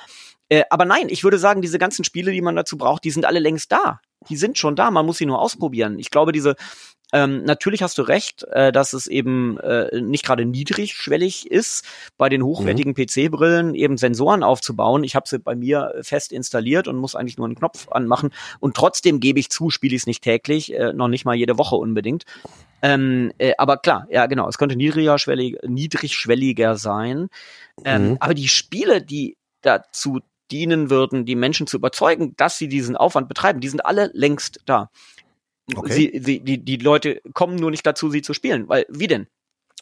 [0.49, 3.25] Äh, aber nein, ich würde sagen, diese ganzen Spiele, die man dazu braucht, die sind
[3.25, 3.99] alle längst da.
[4.29, 5.99] Die sind schon da, man muss sie nur ausprobieren.
[5.99, 6.55] Ich glaube, diese
[7.13, 11.85] ähm, natürlich hast du recht, äh, dass es eben äh, nicht gerade niedrigschwellig ist,
[12.17, 13.05] bei den hochwertigen mhm.
[13.05, 15.03] PC-Brillen eben Sensoren aufzubauen.
[15.03, 18.31] Ich habe sie bei mir fest installiert und muss eigentlich nur einen Knopf anmachen.
[18.59, 21.59] Und trotzdem gebe ich zu, spiele ich es nicht täglich, äh, noch nicht mal jede
[21.59, 22.23] Woche unbedingt.
[22.83, 27.29] Ähm, äh, aber klar, ja genau, es könnte niedrigschwellig, niedrigschwelliger sein.
[27.85, 28.17] Ähm, mhm.
[28.19, 30.19] Aber die Spiele, die dazu
[30.51, 34.59] dienen würden, die Menschen zu überzeugen, dass sie diesen Aufwand betreiben, die sind alle längst
[34.65, 34.91] da.
[35.73, 35.93] Okay.
[35.93, 38.67] Sie, sie, die, die Leute kommen nur nicht dazu, sie zu spielen.
[38.67, 39.27] Weil, wie denn?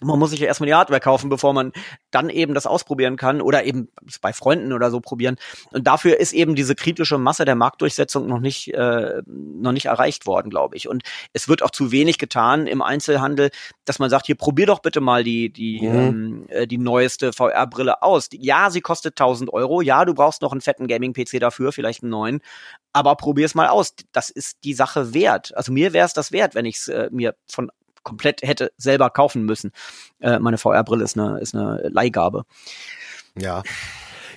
[0.03, 1.71] Man muss sich ja erstmal die Hardware kaufen, bevor man
[2.09, 3.89] dann eben das ausprobieren kann oder eben
[4.21, 5.37] bei Freunden oder so probieren.
[5.71, 10.25] Und dafür ist eben diese kritische Masse der Marktdurchsetzung noch nicht äh, noch nicht erreicht
[10.25, 10.87] worden, glaube ich.
[10.87, 13.51] Und es wird auch zu wenig getan im Einzelhandel,
[13.85, 15.95] dass man sagt, hier probier doch bitte mal die die mhm.
[15.95, 18.29] ähm, äh, die neueste VR-Brille aus.
[18.33, 19.81] Ja, sie kostet 1000 Euro.
[19.81, 22.39] Ja, du brauchst noch einen fetten Gaming-PC dafür, vielleicht einen neuen.
[22.93, 23.93] Aber probier's mal aus.
[24.11, 25.55] Das ist die Sache wert.
[25.55, 27.71] Also mir wäre es das wert, wenn ich es äh, mir von
[28.03, 29.71] komplett hätte selber kaufen müssen.
[30.19, 32.43] Äh, meine VR-Brille ist eine, ist eine Leihgabe.
[33.37, 33.63] Ja.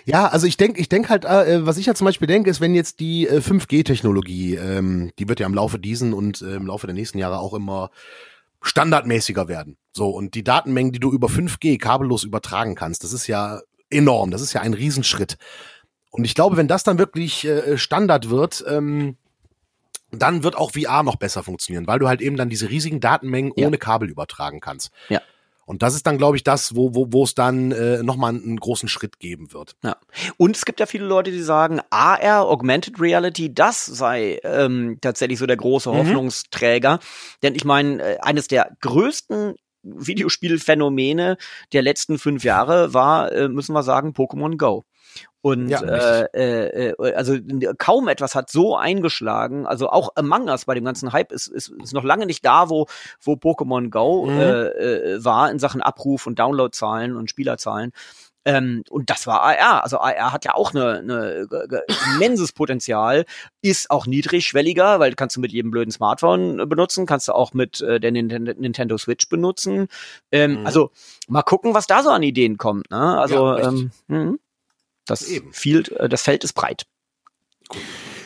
[0.06, 2.60] Ja, also ich denke, ich denke halt, äh, was ich ja zum Beispiel denke, ist,
[2.60, 6.66] wenn jetzt die äh, 5G-Technologie, ähm, die wird ja im Laufe diesen und äh, im
[6.66, 7.90] Laufe der nächsten Jahre auch immer
[8.60, 9.76] standardmäßiger werden.
[9.92, 14.30] So, und die Datenmengen, die du über 5G kabellos übertragen kannst, das ist ja enorm,
[14.30, 15.38] das ist ja ein Riesenschritt.
[16.10, 19.16] Und ich glaube, wenn das dann wirklich äh, Standard wird, ähm,
[20.14, 23.52] dann wird auch VR noch besser funktionieren, weil du halt eben dann diese riesigen Datenmengen
[23.56, 23.66] ja.
[23.66, 24.90] ohne Kabel übertragen kannst.
[25.08, 25.20] Ja.
[25.66, 28.60] Und das ist dann, glaube ich, das, wo, wo, wo es dann äh, nochmal einen
[28.60, 29.76] großen Schritt geben wird.
[29.82, 29.96] Ja.
[30.36, 35.38] Und es gibt ja viele Leute, die sagen, AR, Augmented Reality, das sei ähm, tatsächlich
[35.38, 35.96] so der große mhm.
[35.96, 36.98] Hoffnungsträger.
[37.42, 41.36] Denn ich meine, äh, eines der größten Videospielphänomene
[41.72, 44.84] der letzten fünf Jahre war, äh, müssen wir sagen, Pokémon Go.
[45.44, 47.36] Und ja, äh, äh, äh, also
[47.76, 49.66] kaum etwas hat so eingeschlagen.
[49.66, 52.70] Also auch Among Us bei dem ganzen Hype ist, ist, ist noch lange nicht da,
[52.70, 52.86] wo,
[53.20, 54.40] wo Pokémon Go mhm.
[54.40, 57.92] äh, äh, war in Sachen Abruf und Downloadzahlen und Spielerzahlen.
[58.46, 59.82] Ähm, und das war AR.
[59.84, 61.46] Also AR hat ja auch eine, eine
[62.14, 63.24] immenses Potenzial,
[63.62, 67.80] ist auch niedrigschwelliger, weil kannst du mit jedem blöden Smartphone benutzen, kannst du auch mit
[67.80, 69.88] äh, der Nintendo Switch benutzen.
[70.30, 70.66] Ähm, mhm.
[70.66, 70.90] Also
[71.28, 72.90] mal gucken, was da so an Ideen kommt.
[72.90, 73.18] Ne?
[73.18, 73.68] Also ja,
[74.08, 74.38] ähm.
[75.06, 75.52] Das, Eben.
[75.52, 76.84] Field, äh, das Feld ist breit.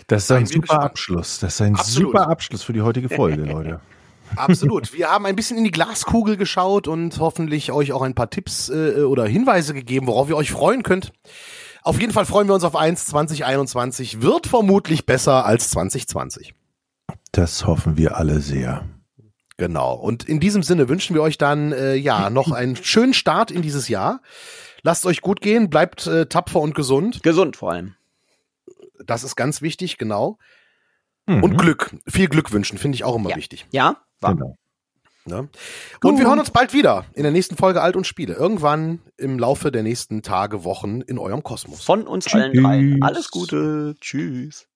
[0.06, 0.84] Das ist ein super gespannt.
[0.84, 1.38] Abschluss.
[1.38, 2.12] Das ist ein Absolut.
[2.12, 3.80] super Abschluss für die heutige Folge, Leute.
[4.36, 4.92] Absolut.
[4.92, 8.68] Wir haben ein bisschen in die Glaskugel geschaut und hoffentlich euch auch ein paar Tipps
[8.68, 11.12] äh, oder Hinweise gegeben, worauf ihr euch freuen könnt.
[11.82, 14.20] Auf jeden Fall freuen wir uns auf 1 2021.
[14.20, 16.54] Wird vermutlich besser als 2020.
[17.32, 18.84] Das hoffen wir alle sehr.
[19.56, 19.94] Genau.
[19.94, 23.62] Und in diesem Sinne wünschen wir euch dann äh, ja noch einen schönen Start in
[23.62, 24.20] dieses Jahr.
[24.88, 27.22] Lasst euch gut gehen, bleibt äh, tapfer und gesund.
[27.22, 27.94] Gesund vor allem.
[29.04, 30.38] Das ist ganz wichtig, genau.
[31.26, 31.44] Mhm.
[31.44, 31.94] Und Glück.
[32.06, 33.36] Viel Glück wünschen, finde ich auch immer ja.
[33.36, 33.66] wichtig.
[33.70, 34.34] Ja, war.
[34.34, 34.56] Genau.
[35.26, 35.50] Ne?
[36.02, 38.32] Und wir hören uns bald wieder in der nächsten Folge Alt und Spiele.
[38.32, 41.84] Irgendwann im Laufe der nächsten Tage, Wochen in eurem Kosmos.
[41.84, 42.40] Von uns Tschüss.
[42.40, 43.02] allen dreien.
[43.02, 43.94] Alles Gute.
[44.00, 44.64] Tschüss.